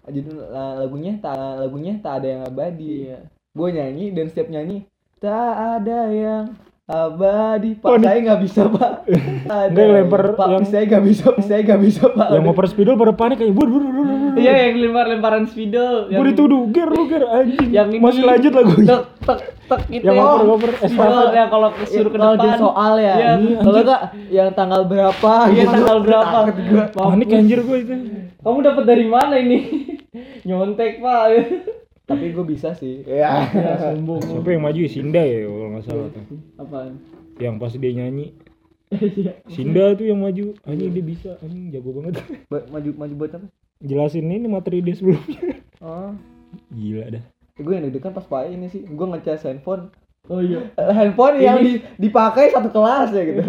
jadi 0.07 0.31
lagunya 0.79 1.19
tak 1.19 1.35
lagunya 1.59 1.99
tak 1.99 2.23
ada 2.23 2.29
yang 2.31 2.43
abadi 2.43 3.11
Iya. 3.11 3.19
gue 3.53 3.69
nyanyi 3.69 4.07
dan 4.11 4.25
setiap 4.27 4.49
nyanyi 4.49 4.87
tak 5.19 5.51
ada 5.83 5.99
yang 6.09 6.55
abadi 6.87 7.75
pak 7.75 7.89
Oh, 7.89 7.99
saya 7.99 8.19
nggak 8.23 8.41
bisa 8.41 8.63
pak 8.71 8.91
ada 9.51 9.67
Enggak, 9.67 9.83
yang 9.83 9.95
lempar 9.99 10.23
pak 10.33 10.47
yang- 10.49 10.63
saya 10.65 10.85
nggak 10.87 11.03
bisa 11.03 11.27
saya 11.41 11.61
nggak 11.61 11.81
bisa 11.83 12.03
pak 12.09 12.29
Yang 12.31 12.43
ngoper 12.47 12.67
spidol 12.67 12.95
pada 12.95 13.11
panik 13.13 13.37
kayak 13.37 13.51
bur 13.53 13.67
bur 13.67 13.83
bur 13.83 13.91
bur. 13.93 14.07
bur. 14.07 14.33
Iya, 14.37 14.55
yang 14.69 14.75
lempar-lemparan 14.79 15.45
spidol. 15.47 16.07
Gue 16.07 16.27
dituduh 16.29 16.71
ger 16.71 16.87
lu 16.87 17.09
ger 17.09 17.25
anjing. 17.25 17.69
Yang 17.69 17.89
ini- 17.91 18.05
Masih 18.05 18.23
lanjut 18.23 18.53
lagunya. 18.53 18.87
tek 18.87 19.03
tek 19.19 19.39
tek 19.67 19.81
gitu. 19.89 20.05
Yang 20.05 20.15
ya. 20.15 20.23
ngoper-ngoper 20.23 20.71
Spidol 20.79 21.27
yang 21.33 21.49
kalau 21.49 21.69
suruh 21.83 22.11
ke 22.13 22.19
depan. 22.21 22.59
soal 22.61 22.93
ya 22.97 23.15
Iya. 23.17 23.33
kalau 23.59 23.81
nggak 23.83 24.01
yang 24.31 24.49
tanggal 24.53 24.81
berapa 24.85 25.33
Iya, 25.49 25.65
tanggal 25.67 25.99
berapa? 25.99 26.39
Panik 26.93 27.29
anjir 27.29 27.61
gue 27.61 27.79
itu. 27.81 27.95
Kamu 28.39 28.59
dapat 28.63 28.85
dari 28.85 29.07
mana 29.07 29.35
ini? 29.35 29.59
Nyontek, 30.47 31.03
Pak. 31.03 31.25
Tapi 32.07 32.31
gue 32.31 32.45
bisa 32.45 32.71
sih 32.73 33.03
ya 33.03 33.51
Ya, 33.51 33.75
sombong. 33.85 34.23
Siapa 34.23 34.49
yang 34.49 34.63
maju? 34.63 34.79
Sinda 34.87 35.21
ya 35.21 35.45
kalau 35.45 35.69
nggak 35.69 35.85
salah 35.85 36.07
tuh. 36.09 36.23
Apaan? 36.57 36.93
Yang 37.37 37.55
pas 37.57 37.73
dia 37.75 37.93
nyanyi. 37.93 38.27
Iya. 38.89 39.33
Sinda 39.47 39.91
tuh 39.93 40.07
yang 40.07 40.21
maju. 40.21 40.55
Anjing 40.63 40.91
dia 40.91 41.05
bisa. 41.05 41.31
Anjing 41.41 41.69
jago 41.69 41.91
banget. 41.93 42.23
Ba- 42.47 42.67
maju 42.69 42.91
maju 42.97 43.15
buat 43.17 43.33
apa 43.33 43.47
Jelasin 43.79 44.25
ini 44.25 44.47
materi 44.47 44.81
dia 44.81 44.95
sebelumnya. 44.95 45.59
oh 45.81 46.15
Gila 46.71 47.11
dah. 47.11 47.25
gue 47.57 47.73
yang 47.73 47.85
deg-degan 47.85 48.13
pas 48.13 48.23
pak 48.23 48.47
ini 48.47 48.67
sih 48.67 48.83
gue 48.83 49.07
ngecas 49.07 49.43
handphone 49.43 49.91
Oh 50.27 50.39
iya. 50.39 50.71
Eh, 50.73 50.93
handphone 50.93 51.39
yang 51.39 51.59
di- 51.59 51.79
dipakai 51.97 52.51
satu 52.51 52.69
kelas 52.69 53.11
ya 53.11 53.23
gitu 53.25 53.43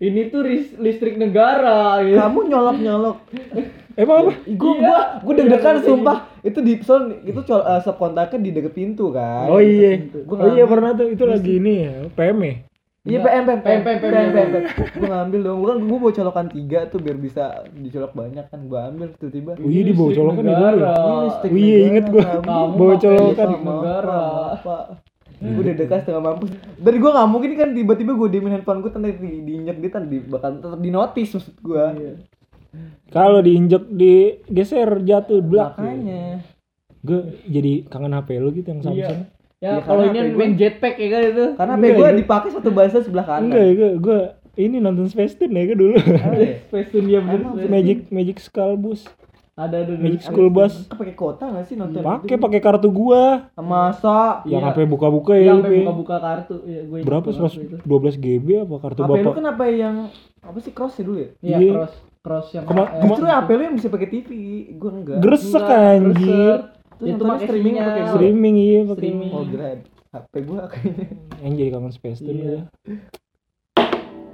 Ini 0.00 0.20
tuh 0.28 0.42
listrik 0.76 1.14
negara 1.14 2.00
gitu. 2.00 2.16
kamu 2.16 2.40
nyolok 2.46 2.76
nyolok 2.78 3.16
Emang 3.92 4.18
apa? 4.20 4.32
gue 4.44 4.54
Iya. 4.72 4.80
gua 4.80 4.98
gua 5.20 5.32
deg-degan 5.34 5.74
Iya, 5.74 5.82
sumpah 5.82 6.16
itu 6.40 6.58
di 6.58 6.72
soal 6.78 7.02
itu 7.20 7.40
col 7.40 7.60
uh, 7.60 7.78
sub 7.78 7.96
kontaknya 7.96 8.38
di 8.38 8.50
deket 8.52 8.72
pintu 8.72 9.10
kan 9.10 9.46
Oh 9.46 9.58
iya. 9.58 9.98
Gua 10.22 10.36
Oh 10.38 10.48
iya 10.48 10.64
pernah 10.64 10.90
tuh 10.92 11.08
itu 11.08 11.24
lagi 11.24 11.56
ini 11.56 11.74
ya. 11.80 11.94
PM 12.08 12.38
ya. 12.40 12.54
iya 13.02 13.18
PM 13.18 13.44
PM 13.44 13.60
PM 13.60 13.80
PM, 13.80 13.98
PM 13.98 14.28
PM 14.30 14.62
gue 14.94 15.08
ngambil 15.08 15.40
dong 15.42 15.58
gua 15.58 15.68
kan 15.70 15.78
gua 15.82 15.98
bawa 15.98 16.12
colokan 16.12 16.46
tiga 16.48 16.78
tuh 16.86 16.98
biar 16.98 17.16
bisa 17.16 17.44
dicolok 17.72 18.12
banyak 18.12 18.44
kan 18.44 18.60
gua 18.62 18.80
ambil 18.86 19.08
tiba-tiba 19.12 19.50
Oh 19.56 19.66
iya 19.66 19.82
di 19.82 19.90
bawah 19.90 20.06
Listrik 20.06 20.20
colokan 20.20 20.36
ya 20.36 20.44
dulu 20.44 20.52
ya. 20.52 20.60
negara. 20.60 20.92
Ini 20.92 21.16
listrik 21.24 21.50
Oh 21.50 21.56
iya, 21.56 21.76
inget 21.82 22.04
Kamu 22.06 22.74
Bawa 22.74 22.94
colokan. 22.96 23.48
negara. 23.56 24.22
apa 24.54 24.76
gue 25.32 25.56
udah 25.58 25.72
dekat 25.74 25.98
setengah 26.02 26.20
mampus 26.22 26.50
dari 26.76 26.96
gue 26.98 27.10
nggak 27.10 27.24
mungkin 27.26 27.50
kan 27.54 27.68
tiba-tiba 27.72 28.12
gue 28.14 28.28
diemin 28.28 28.52
handphone 28.52 28.78
gue 28.78 28.92
tadi 28.92 29.08
di, 29.14 29.30
diinjek 29.42 29.76
dia 29.78 29.90
kan 29.90 30.04
di 30.04 30.20
bakal 30.20 30.50
tetap 30.54 30.76
di 30.78 30.90
notice 30.90 31.30
maksud 31.32 31.54
gue 31.58 31.84
Iya. 31.96 32.12
Kalau 33.10 33.40
diinjek 33.40 33.90
digeser 33.90 35.02
jatuh 35.02 35.42
belak. 35.42 35.74
makanya 35.74 36.44
Gue 37.00 37.20
jadi 37.44 37.88
kangen 37.88 38.12
HP 38.12 38.28
lu 38.36 38.52
gitu 38.52 38.68
yang 38.68 38.80
Samsung. 38.80 38.96
Iya. 38.96 39.10
Ya, 39.60 39.76
Iya, 39.76 39.84
kalau 39.84 40.02
ini 40.06 40.32
main 40.32 40.56
jetpack 40.56 40.96
ya 40.96 41.08
kan 41.10 41.22
itu. 41.26 41.46
karena 41.54 41.72
HP 41.74 41.84
gue 41.92 42.08
ya. 42.08 42.16
dipakai 42.16 42.48
satu 42.48 42.70
bahasa 42.70 42.96
sebelah 43.00 43.24
kanan 43.24 43.44
Enggak 43.46 43.60
ya, 43.60 43.72
gue, 43.74 43.90
gue 43.98 44.18
ini 44.56 44.76
nonton 44.78 45.04
Space 45.04 45.36
Tune 45.36 45.52
ya 45.52 45.62
gue 45.64 45.76
dulu. 45.76 45.94
Ah, 45.96 46.32
iya. 46.32 46.64
Space 46.64 46.88
Tune 46.88 47.06
dia 47.06 47.20
bener. 47.20 47.68
Magic 47.68 48.08
Magic 48.08 48.36
Skull 48.38 48.76
Bus. 48.76 49.04
Ada 49.60 49.76
ada 49.78 49.92
Magic 49.94 50.22
School 50.22 50.48
Bus. 50.48 50.88
Pakai 50.88 51.12
kota 51.12 51.44
nggak 51.46 51.64
sih 51.64 51.76
nonton 51.76 52.00
Pakai 52.00 52.36
pakai 52.36 52.60
kartu 52.60 52.88
gua. 52.88 53.52
masa 53.54 54.40
Yang 54.42 54.56
Iya. 54.56 54.66
sampai 54.66 54.86
buka-buka 54.86 55.32
ya. 55.34 55.44
Yang 55.44 55.52
lu, 55.52 55.60
sampai 55.60 55.70
Pe. 55.70 55.80
buka-buka 55.84 56.16
kartu. 56.18 56.54
Iya, 56.64 56.80
gue 56.82 56.96
ingat 56.96 57.06
Berapa? 57.06 57.26
banget 57.26 57.40
100 57.52 57.60
itu. 57.60 57.76
12 57.78 58.14
GB 58.16 58.46
apa 58.58 58.74
kartu 58.78 59.00
HP 59.00 59.06
lu 59.06 59.14
bapak? 59.20 59.32
kan 59.34 59.46
apa 59.46 59.64
yang 59.68 59.94
apa 60.40 60.58
sih 60.58 60.72
cross 60.72 60.94
ya 60.94 61.04
dulu 61.04 61.18
ya 61.18 61.28
Iya, 61.38 61.56
Iya. 61.58 61.72
cross 61.74 61.94
cross 62.20 62.48
yang 62.50 62.64
Kema- 62.64 62.88
eh, 62.90 63.00
justru 63.02 63.26
HP 63.26 63.48
lu 63.50 63.62
yang 63.62 63.76
bisa 63.76 63.88
pakai 63.88 64.08
TV 64.08 64.28
gue 64.72 64.90
enggak 64.90 65.18
Gresek 65.20 65.60
anjir. 65.62 66.56
Terus 66.94 67.08
itu 67.10 67.24
pakai 67.26 67.46
streaming 67.46 67.74
pakai 67.76 68.02
Streaming 68.08 68.54
iya 68.56 68.80
pakai. 68.82 68.96
Streaming. 68.98 69.30
oh 69.30 69.44
grad 69.46 69.80
HP 70.10 70.32
gue 70.42 70.58
kayaknya 70.66 71.06
Yang 71.38 71.52
jadi 71.54 71.70
kangen 71.70 71.92
Space 71.92 72.20
Iya. 72.22 72.32
ya. 72.34 72.60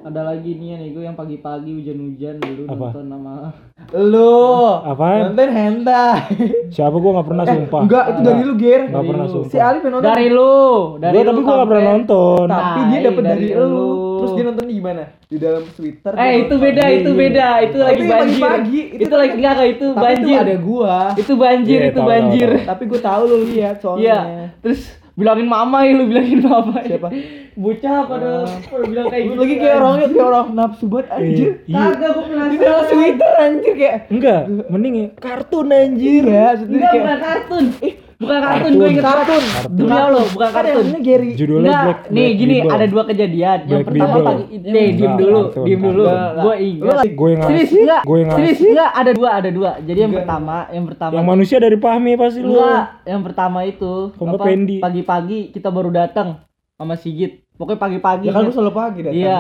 Ada 0.06 0.22
lagi 0.24 0.54
nih 0.54 0.78
nih 0.78 0.88
gue 0.94 1.02
yang 1.02 1.14
pagi-pagi 1.14 1.66
hujan-hujan 1.72 2.38
dulu 2.38 2.62
Apa? 2.64 2.94
nonton 2.94 3.06
nama 3.08 3.50
lu 3.92 4.38
Apaan? 4.84 5.18
nonton 5.28 5.50
hentai 5.50 6.22
Siapa 6.68 6.94
gua 6.94 7.10
nggak 7.12 7.26
pernah 7.26 7.44
eh, 7.44 7.50
sumpah. 7.52 7.80
enggak 7.82 8.04
itu 8.06 8.20
dari 8.20 8.42
lu 8.42 8.54
Ger 8.54 8.80
Nggak 8.84 8.94
Dari 8.94 9.08
pernah 9.08 9.24
lu. 9.24 9.32
sumpah. 9.32 9.50
si 9.50 9.56
Ali 9.58 9.78
pengen 9.80 9.92
nonton 9.92 10.06
dari 10.08 10.26
lu, 10.28 10.54
dari 10.96 11.10
Gua 11.12 11.18
lu 11.18 11.26
tapi 11.28 11.40
gua 11.40 11.54
nggak 11.56 11.68
pernah 11.68 11.84
nonton. 11.88 12.46
tapi 12.48 12.80
dia 12.84 12.98
dapat 13.00 13.22
dari, 13.24 13.46
dari 13.46 13.58
lu 13.60 13.86
terus 14.16 14.30
dia 14.32 14.44
nontonnya 14.44 14.72
gimana 14.72 15.02
di 15.24 15.36
dalam 15.36 15.62
Twitter 15.68 16.12
Eh 16.16 16.30
itu 16.36 16.42
nonton. 16.46 16.58
beda, 16.62 16.84
itu 16.88 17.10
beda, 17.12 17.46
itu 17.60 17.76
lagi 17.76 18.00
banjir. 18.00 18.14
pagi-pagi. 18.14 18.80
Itu, 18.88 19.02
Itu 19.02 19.14
lagi 19.16 19.32
enggak 19.34 19.52
enggak, 19.52 19.68
itu 19.68 19.86
tapi 19.88 20.02
banjir. 20.04 20.30
itu 20.30 20.38
ada 20.40 20.56
gua 20.60 20.96
Itu 21.16 21.32
banjir, 21.36 21.78
Iya, 21.78 21.88
itu 21.88 21.98
tahu, 21.98 22.08
banjir. 22.08 22.48
tahu, 22.52 22.68
tapi 22.68 22.82
gua 22.86 23.00
tahu 23.04 23.22
lu 23.24 23.36
lihat 23.44 23.76
soalnya 23.76 24.06
Iya. 24.06 24.18
Terus 24.60 24.80
bilangin 25.16 25.48
mama 25.48 25.79
ya, 25.81 25.92
lu 25.92 26.05
bilangin 26.07 26.40
mama. 26.40 26.76
Siapa? 26.79 27.09
Bocah 27.57 27.96
pada 28.05 28.31
pada 28.62 28.85
bilang 28.85 29.07
kayak 29.09 29.24
gitu. 29.26 29.40
lagi 29.40 29.55
kayak 29.57 29.76
orangnya 29.79 30.07
kayak 30.07 30.26
orang 30.26 30.46
nafsu 30.52 30.85
banget 30.87 31.07
anjir 31.11 31.50
Iya. 31.64 31.76
Kagak 31.88 32.11
gua 32.12 32.22
di 32.22 32.29
dalam 32.29 32.52
penasaran. 32.52 32.90
Twitter 32.92 33.33
anjir 33.38 33.72
kayak 33.74 33.96
Enggak, 34.07 34.40
mending 34.68 34.94
ya 34.94 35.09
kartun 35.16 35.66
anjir. 35.68 36.22
iya 36.22 36.44
maksudnya 36.46 36.68
Enggak, 36.70 36.90
kayak 36.90 37.02
bukan 37.02 37.18
kartun. 37.18 37.64
Eh, 37.81 37.94
bukan 38.16 38.38
kartun, 38.38 38.72
gue 38.72 38.88
inget 38.88 39.05
Kartun. 39.05 39.44
Demi 39.70 39.92
Allah, 39.92 40.24
bukan 40.26 40.48
kan 40.48 40.55
kartun. 40.59 40.83
namanya 40.83 41.00
Gary 41.00 41.31
Judulnya 41.35 41.76
Black, 41.79 42.00
nih 42.07 42.12
Black 42.26 42.33
gini 42.37 42.55
Bible. 42.57 42.72
ada 42.72 42.87
dua 42.87 43.02
kejadian. 43.05 43.59
yang 43.62 43.83
pertama 43.83 44.09
Bible. 44.11 44.24
pagi, 44.24 44.44
nih 44.59 44.87
diem 44.90 45.14
dulu, 45.14 45.40
diem 45.62 45.81
dulu. 45.81 46.02
Gue 46.02 46.55
lagi- 46.90 47.14
Gue 47.14 47.29
yang 47.29 47.42
Serius 47.42 47.62
ngasih. 47.62 47.79
enggak? 47.79 48.02
Gue 48.02 48.16
yang 48.16 48.31
Serius 48.31 48.50
ngasih. 48.50 48.70
enggak? 48.70 48.90
Ada 48.92 49.11
dua, 49.12 49.29
ada 49.31 49.50
dua. 49.50 49.70
Jadi 49.79 49.98
yang 49.98 50.12
pertama, 50.12 50.57
yang 50.68 50.85
pertama 50.87 51.12
Yang 51.12 51.26
manusia 51.26 51.57
dari 51.59 51.76
Pahmi 51.76 52.12
pasti 52.14 52.40
lu. 52.40 52.50
Enggak, 52.52 52.85
yang 53.05 53.22
pertama 53.22 53.59
itu 53.62 53.92
apa, 54.11 54.37
Pendi? 54.42 54.76
Pagi-pagi 54.79 55.38
kita 55.50 55.68
baru 55.68 55.90
datang 55.90 56.29
sama 56.74 56.94
Sigit. 56.94 57.44
Pokoknya 57.55 57.81
pagi-pagi. 57.81 58.24
ya 58.29 58.33
kan 58.33 58.42
lu 58.42 58.52
selalu 58.52 58.72
pagi 58.74 59.00
datang 59.02 59.16
Iya, 59.16 59.38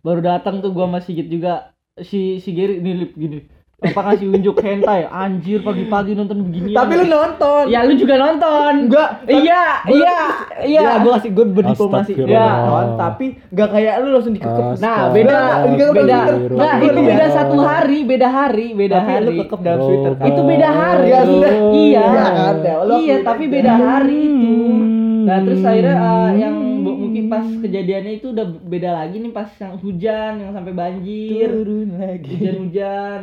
baru 0.00 0.20
datang 0.22 0.60
tuh 0.60 0.72
gua 0.72 0.84
sama 0.84 1.00
Sigit 1.00 1.26
juga. 1.26 1.72
Si 1.98 2.38
si 2.38 2.52
Gary 2.52 2.78
ini 2.78 2.92
lip 2.94 3.12
gini. 3.12 3.57
Apa 3.78 4.10
ngasih 4.10 4.34
unjuk 4.34 4.58
hentai? 4.58 5.06
Anjir 5.06 5.62
pagi-pagi 5.62 6.10
nonton 6.12 6.42
begini. 6.42 6.74
tapi 6.74 6.98
lu 6.98 7.06
nonton 7.06 7.70
Ya 7.70 7.86
lu 7.86 7.94
juga 7.94 8.18
nonton. 8.18 8.90
enggak 8.90 9.22
Iya, 9.22 9.62
Gua- 9.86 9.94
iya, 9.94 10.18
iya. 10.66 10.80
ya 10.82 10.92
gue 10.98 11.12
kasih 11.14 11.30
gue 11.30 11.46
berdiplomasi 11.46 12.10
ya 12.18 12.26
nonton 12.58 12.86
tapi 12.98 13.26
enggak 13.48 13.68
kayak 13.70 13.94
lu 14.02 14.08
langsung 14.10 14.34
dikekep 14.34 14.64
Nah, 14.76 14.98
beda, 15.14 15.38
Astagfirullah. 15.62 15.94
beda. 15.94 16.18
Nah, 16.58 16.74
itu 16.80 16.98
Iya. 16.98 17.06
beda 17.06 17.26
satu 17.30 17.56
hari, 17.62 17.98
beda 18.02 18.28
hari, 18.28 18.66
beda 18.74 18.94
tapi 18.98 19.06
lu 19.06 19.14
hari. 19.14 19.36
kekep 19.38 19.60
dalam 19.62 19.78
Oh, 19.78 19.86
Twitter 19.86 20.12
kan 20.12 20.26
Itu 20.26 20.40
beda 20.42 20.68
hari. 20.68 21.06
Ya 21.06 21.20
sudah. 21.22 21.52
Iya. 21.70 22.02
Ya 22.02 22.26
kan, 22.34 22.54
ya 22.58 22.74
Iya, 22.98 23.16
tapi 23.22 23.44
beda 23.46 23.72
hari 23.78 24.18
itu. 24.18 24.54
Nah, 25.22 25.38
terus 25.38 25.62
akhirnya 25.62 25.96
uh, 26.00 26.30
yang 26.34 26.54
mungkin 26.80 27.24
pas 27.28 27.44
kejadiannya 27.44 28.12
itu 28.16 28.32
udah 28.32 28.46
beda 28.64 28.90
lagi 28.92 29.20
nih 29.20 29.30
pas 29.30 29.46
yang 29.54 29.76
hujan, 29.76 30.32
yang 30.40 30.50
sampai 30.50 30.72
banjir, 30.72 31.46
turun 31.46 31.94
lagi 31.94 32.32
hujan-hujan. 32.34 33.22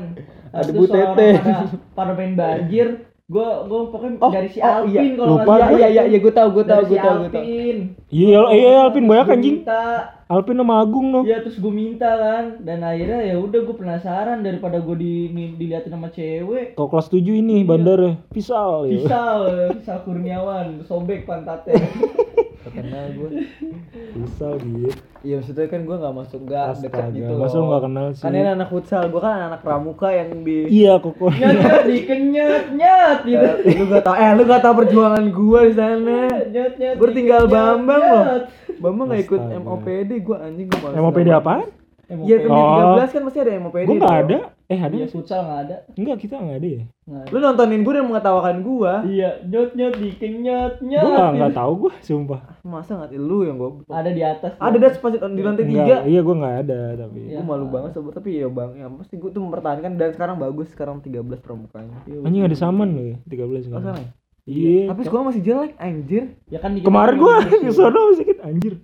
Ada 0.56 0.72
Bu 0.72 0.86
Tete. 0.86 1.28
Pada, 1.36 1.56
pada 1.92 2.12
main 2.14 2.34
banjir. 2.34 2.88
Gua 3.26 3.66
gua 3.66 3.90
pokoknya 3.90 4.22
Oh, 4.22 4.30
dari 4.30 4.46
si 4.48 4.62
oh, 4.62 4.70
Alvin 4.70 5.02
iya. 5.02 5.18
kalau 5.18 5.34
nggak 5.34 5.46
Lupa 5.50 5.54
salah. 5.58 5.70
iya 5.74 5.88
iya 5.90 6.04
iya 6.06 6.18
gue 6.22 6.30
tahu 6.30 6.48
gue 6.54 6.62
si 6.62 6.62
gue 6.62 6.70
tahu 6.70 6.86
gue 6.86 7.00
tahu 7.02 7.18
Alvin. 7.26 7.78
Iya, 8.08 8.40
iya 8.54 8.70
Alvin 8.86 9.06
banyak 9.10 9.28
anjing. 9.28 9.56
Kita 9.66 9.84
Alvin 10.26 10.58
sama 10.58 10.74
Agung 10.78 11.08
no. 11.10 11.20
Iya 11.22 11.38
terus 11.42 11.58
gue 11.58 11.74
minta 11.74 12.12
kan 12.14 12.46
dan 12.62 12.80
akhirnya 12.82 13.26
ya 13.26 13.36
udah 13.36 13.60
gue 13.66 13.76
penasaran 13.76 14.46
daripada 14.46 14.78
gue 14.78 14.96
di, 14.96 15.14
di- 15.28 15.58
diliatin 15.58 15.90
sama 15.90 16.14
cewek 16.14 16.78
Kau 16.78 16.86
kelas 16.86 17.10
7 17.10 17.26
ini 17.34 17.66
bandar 17.66 17.98
pisau 18.30 18.86
ya. 18.86 18.94
Pisau, 18.94 19.38
pisau 19.74 19.98
Kurniawan, 20.06 20.86
sobek 20.86 21.26
pantatnya. 21.26 21.82
kenal 22.72 23.06
gue 23.12 23.30
Pisau 24.16 24.54
gitu. 24.56 24.90
iya 25.22 25.36
maksudnya 25.38 25.66
kan 25.66 25.82
gue 25.82 25.96
nggak 25.96 26.16
masuk 26.16 26.40
nggak 26.42 26.66
dekat 26.80 27.02
Astaga, 27.02 27.16
gitu 27.16 27.32
masa 27.36 27.56
lu 27.56 27.66
nggak 27.66 27.84
kenal 27.84 28.06
sih? 28.10 28.22
kan 28.22 28.32
ini 28.32 28.48
anak 28.48 28.68
futsal 28.68 29.04
gue 29.06 29.20
kan 29.20 29.34
anak 29.46 29.60
pramuka 29.60 30.10
yang 30.10 30.30
di 30.40 30.58
Iya 30.68 30.94
koko. 30.98 31.26
nyet 31.30 31.56
nyet 31.56 31.84
dikenyet 31.86 32.66
nyet 32.72 33.20
gitu. 33.24 33.48
Eh, 33.62 33.76
lu 33.76 33.86
gak 33.88 34.04
tau 34.04 34.16
eh 34.16 34.32
lu 34.32 34.44
gak 34.44 34.62
tau 34.62 34.74
perjuangan 34.74 35.26
gue 35.28 35.60
di 35.64 35.74
sana 35.74 36.20
Nyet 36.46 36.74
nyet. 36.76 36.96
gue 36.96 37.10
tinggal 37.12 37.42
Bambang 37.46 38.02
loh 38.02 38.24
Bambang 38.78 39.06
gak 39.10 39.22
ikut. 39.22 39.42
MOPD 39.58 40.12
gue 40.18 40.38
anjing 40.38 40.68
gue 40.68 40.80
MOPD 40.92 41.28
apaan? 41.30 41.68
Iya 42.06 42.36
kan 42.40 42.50
Oh. 42.50 42.98
di 42.98 43.10
13 43.10 43.12
kan 43.12 43.22
pasti 43.26 43.40
ada 43.40 43.52
MOPD 43.58 43.84
Gue 43.84 43.96
nggak 43.96 44.08
dong. 44.08 44.24
ada. 44.24 44.38
Eh 44.66 44.76
ada 44.76 44.90
Iya 44.90 44.98
nggak 44.98 45.10
sih? 45.10 45.16
futsal 45.16 45.40
nggak 45.42 45.62
ada. 45.62 45.76
Enggak 45.94 46.18
kita 46.20 46.36
nggak 46.36 46.58
ada 46.58 46.70
ya. 46.72 46.84
Nggak 47.02 47.22
ada. 47.22 47.30
Lu 47.30 47.38
nontonin 47.40 47.82
gue 47.82 47.94
dan 47.94 48.06
mengetawakan 48.06 48.56
gue 48.60 48.94
Iya, 49.08 49.30
nyet 49.44 49.70
nyet 49.72 49.94
dikenyet 49.96 50.74
nyet. 50.82 51.02
Gue 51.02 51.12
nggak 51.12 51.32
nggak 51.36 51.54
tahu 51.54 51.72
gue 51.80 51.94
sumpah. 52.02 52.42
Masa 52.62 52.92
gak 52.98 53.14
lu 53.14 53.38
yang 53.42 53.56
gue 53.56 53.70
Ada 53.88 54.10
di 54.10 54.22
atas. 54.22 54.58
Ada 54.58 54.78
das 54.80 54.98
pas 54.98 55.12
di 55.12 55.22
lantai 55.40 55.64
Enggak, 55.64 55.86
tiga 55.86 55.96
iya 56.04 56.20
gue 56.20 56.36
nggak 56.36 56.56
ada 56.62 56.80
tapi. 56.98 57.20
Iya. 57.24 57.38
Gue 57.38 57.46
malu 57.46 57.66
banget 57.68 57.92
sobat 57.94 58.14
tapi 58.14 58.30
ya 58.36 58.48
bang 58.48 58.72
ya 58.74 58.86
pasti 58.92 59.16
gue 59.16 59.30
tuh 59.30 59.40
mempertahankan 59.40 59.92
dan 59.94 60.10
sekarang 60.12 60.36
bagus 60.36 60.68
sekarang 60.68 60.98
13 61.00 61.14
pramukanya 61.38 61.98
Anjing 62.20 62.44
ada 62.44 62.56
saman 62.56 62.90
loh 62.92 63.06
ya, 63.06 63.18
13 63.24 63.38
Oh, 63.38 63.50
sekarang. 63.60 63.82
sekarang 63.82 63.98
ya? 64.00 64.10
Iya. 64.46 64.82
Tapi 64.88 65.02
sekolah 65.04 65.24
masih 65.26 65.42
jelek 65.42 65.74
anjir 65.76 66.24
Ya 66.48 66.58
kan 66.58 66.74
Kemarin 66.76 67.16
gitu 67.16 67.58
ke 67.60 67.72
sono 67.72 68.14
sedikit 68.14 68.42
anjir. 68.42 68.82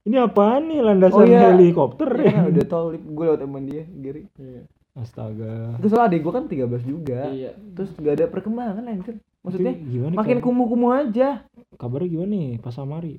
Ini 0.00 0.16
apaan 0.18 0.66
nih 0.66 0.80
landasan 0.80 1.16
Oh, 1.16 1.24
iya. 1.24 1.50
helikopter 1.50 2.08
Iya 2.08 2.30
kan 2.32 2.42
ya? 2.42 2.50
udah 2.50 2.64
tau 2.66 2.84
gue 2.90 3.24
lewat 3.24 3.40
teman 3.40 3.62
dia 3.62 3.86
Giri 3.86 4.26
Iya. 4.34 4.66
Astaga. 4.98 5.78
Terus 5.78 5.90
soalnya 5.94 6.08
adik 6.10 6.20
gue 6.26 6.32
kan 6.34 6.44
13 6.50 6.82
juga 6.82 7.20
Iya. 7.30 7.54
Terus 7.78 7.90
gak 7.94 8.14
ada 8.18 8.26
perkembangan 8.26 8.82
anjir 8.84 9.22
Maksudnya 9.40 9.72
Itu 9.72 9.86
gimana? 9.88 10.14
makin 10.18 10.38
kumuh-kumuh 10.42 10.90
aja 10.92 11.46
kabarnya 11.78 12.08
gimana 12.10 12.30
nih 12.34 12.48
Pasamari? 12.58 13.14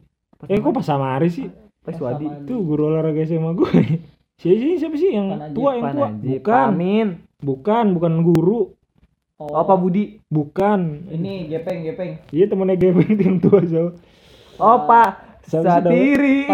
Eh 0.46 0.60
kok 0.60 0.76
Pasamari 0.76 1.30
sih? 1.32 1.48
Pas 1.82 1.98
Wadi 1.98 2.28
Itu 2.28 2.62
guru 2.62 2.92
olahraga 2.92 3.24
SMA 3.24 3.56
gue. 3.56 3.72
Siapa 4.42 4.58
sih? 4.58 4.74
Siapa 4.78 4.96
sih 5.00 5.10
yang 5.16 5.28
Panajib. 5.34 5.56
tua 5.56 5.72
yang 5.78 5.86
tua? 5.96 6.08
Panajib 6.12 6.30
Bukan. 6.44 6.54
Pamin 6.70 7.08
Bukan, 7.42 7.86
bukan 7.98 8.14
guru. 8.22 8.60
Oh, 9.42 9.58
Apa 9.58 9.74
Budi 9.74 10.22
Bukan. 10.30 11.10
Ini 11.10 11.50
gepeng 11.50 11.82
gepeng. 11.82 12.22
Iya 12.30 12.46
temennya 12.46 12.78
itu 12.78 13.24
yang 13.26 13.42
tua 13.42 13.66
so. 13.66 13.98
Oh 14.62 14.78
Pak 14.86 15.42
Satiri 15.42 16.46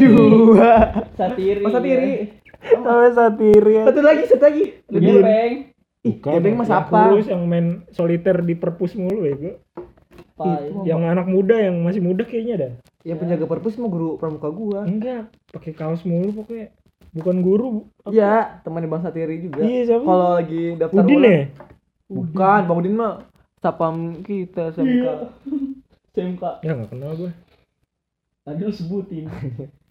dua 0.00 1.04
Satiri. 1.12 1.60
Oh 1.60 1.68
Satiri 1.68 2.41
Satiri 3.16 3.72
ya. 3.78 3.84
Satu 3.90 4.00
lagi 4.00 4.22
satu 4.30 4.44
lagi 4.44 4.64
Lebih 4.88 5.12
Gepeng. 5.18 5.54
Bukan. 6.02 6.32
Gavin 6.34 6.54
mas 6.58 6.66
yang 6.66 6.82
apa? 6.82 7.00
yang 7.14 7.42
main 7.46 7.66
soliter 7.94 8.42
di 8.42 8.54
perpus 8.58 8.98
mulu 8.98 9.22
ya 9.22 9.34
gue. 9.38 9.54
Yang 10.82 11.02
anak 11.06 11.26
muda 11.30 11.54
yang 11.54 11.78
masih 11.86 12.02
muda 12.02 12.26
kayaknya 12.26 12.54
dah. 12.58 12.72
Yang 13.06 13.18
penjaga 13.22 13.46
perpus 13.46 13.78
mah 13.78 13.86
guru 13.86 14.18
pramuka 14.18 14.50
gua 14.50 14.82
Enggak, 14.82 15.30
pakai 15.54 15.70
kaos 15.74 16.02
mulu 16.02 16.42
pokoknya. 16.42 16.74
Bukan 17.12 17.36
guru. 17.44 17.86
Iya 18.10 18.58
temannya 18.66 18.88
Bang 18.90 19.04
Satiri 19.04 19.36
juga 19.38 19.62
Iya, 19.62 19.80
siapa? 19.84 20.06
Kalau 20.06 20.28
lagi 20.34 20.62
daftar 20.80 21.02
Udin 21.04 21.18
ulang- 21.18 21.30
ya? 21.30 21.42
Bukan 22.10 22.60
Bang 22.66 22.78
Udin 22.82 22.94
mah 22.98 23.14
Sapam 23.62 23.94
kita 24.26 24.74
SMK 24.74 24.90
Iya. 24.90 25.14
SMK. 26.10 26.42
Ya 26.66 26.72
nggak 26.74 26.90
kenal 26.90 27.12
gue. 27.14 27.30
Tadi 28.42 28.60
lu 28.66 28.74
sebutin. 28.74 29.30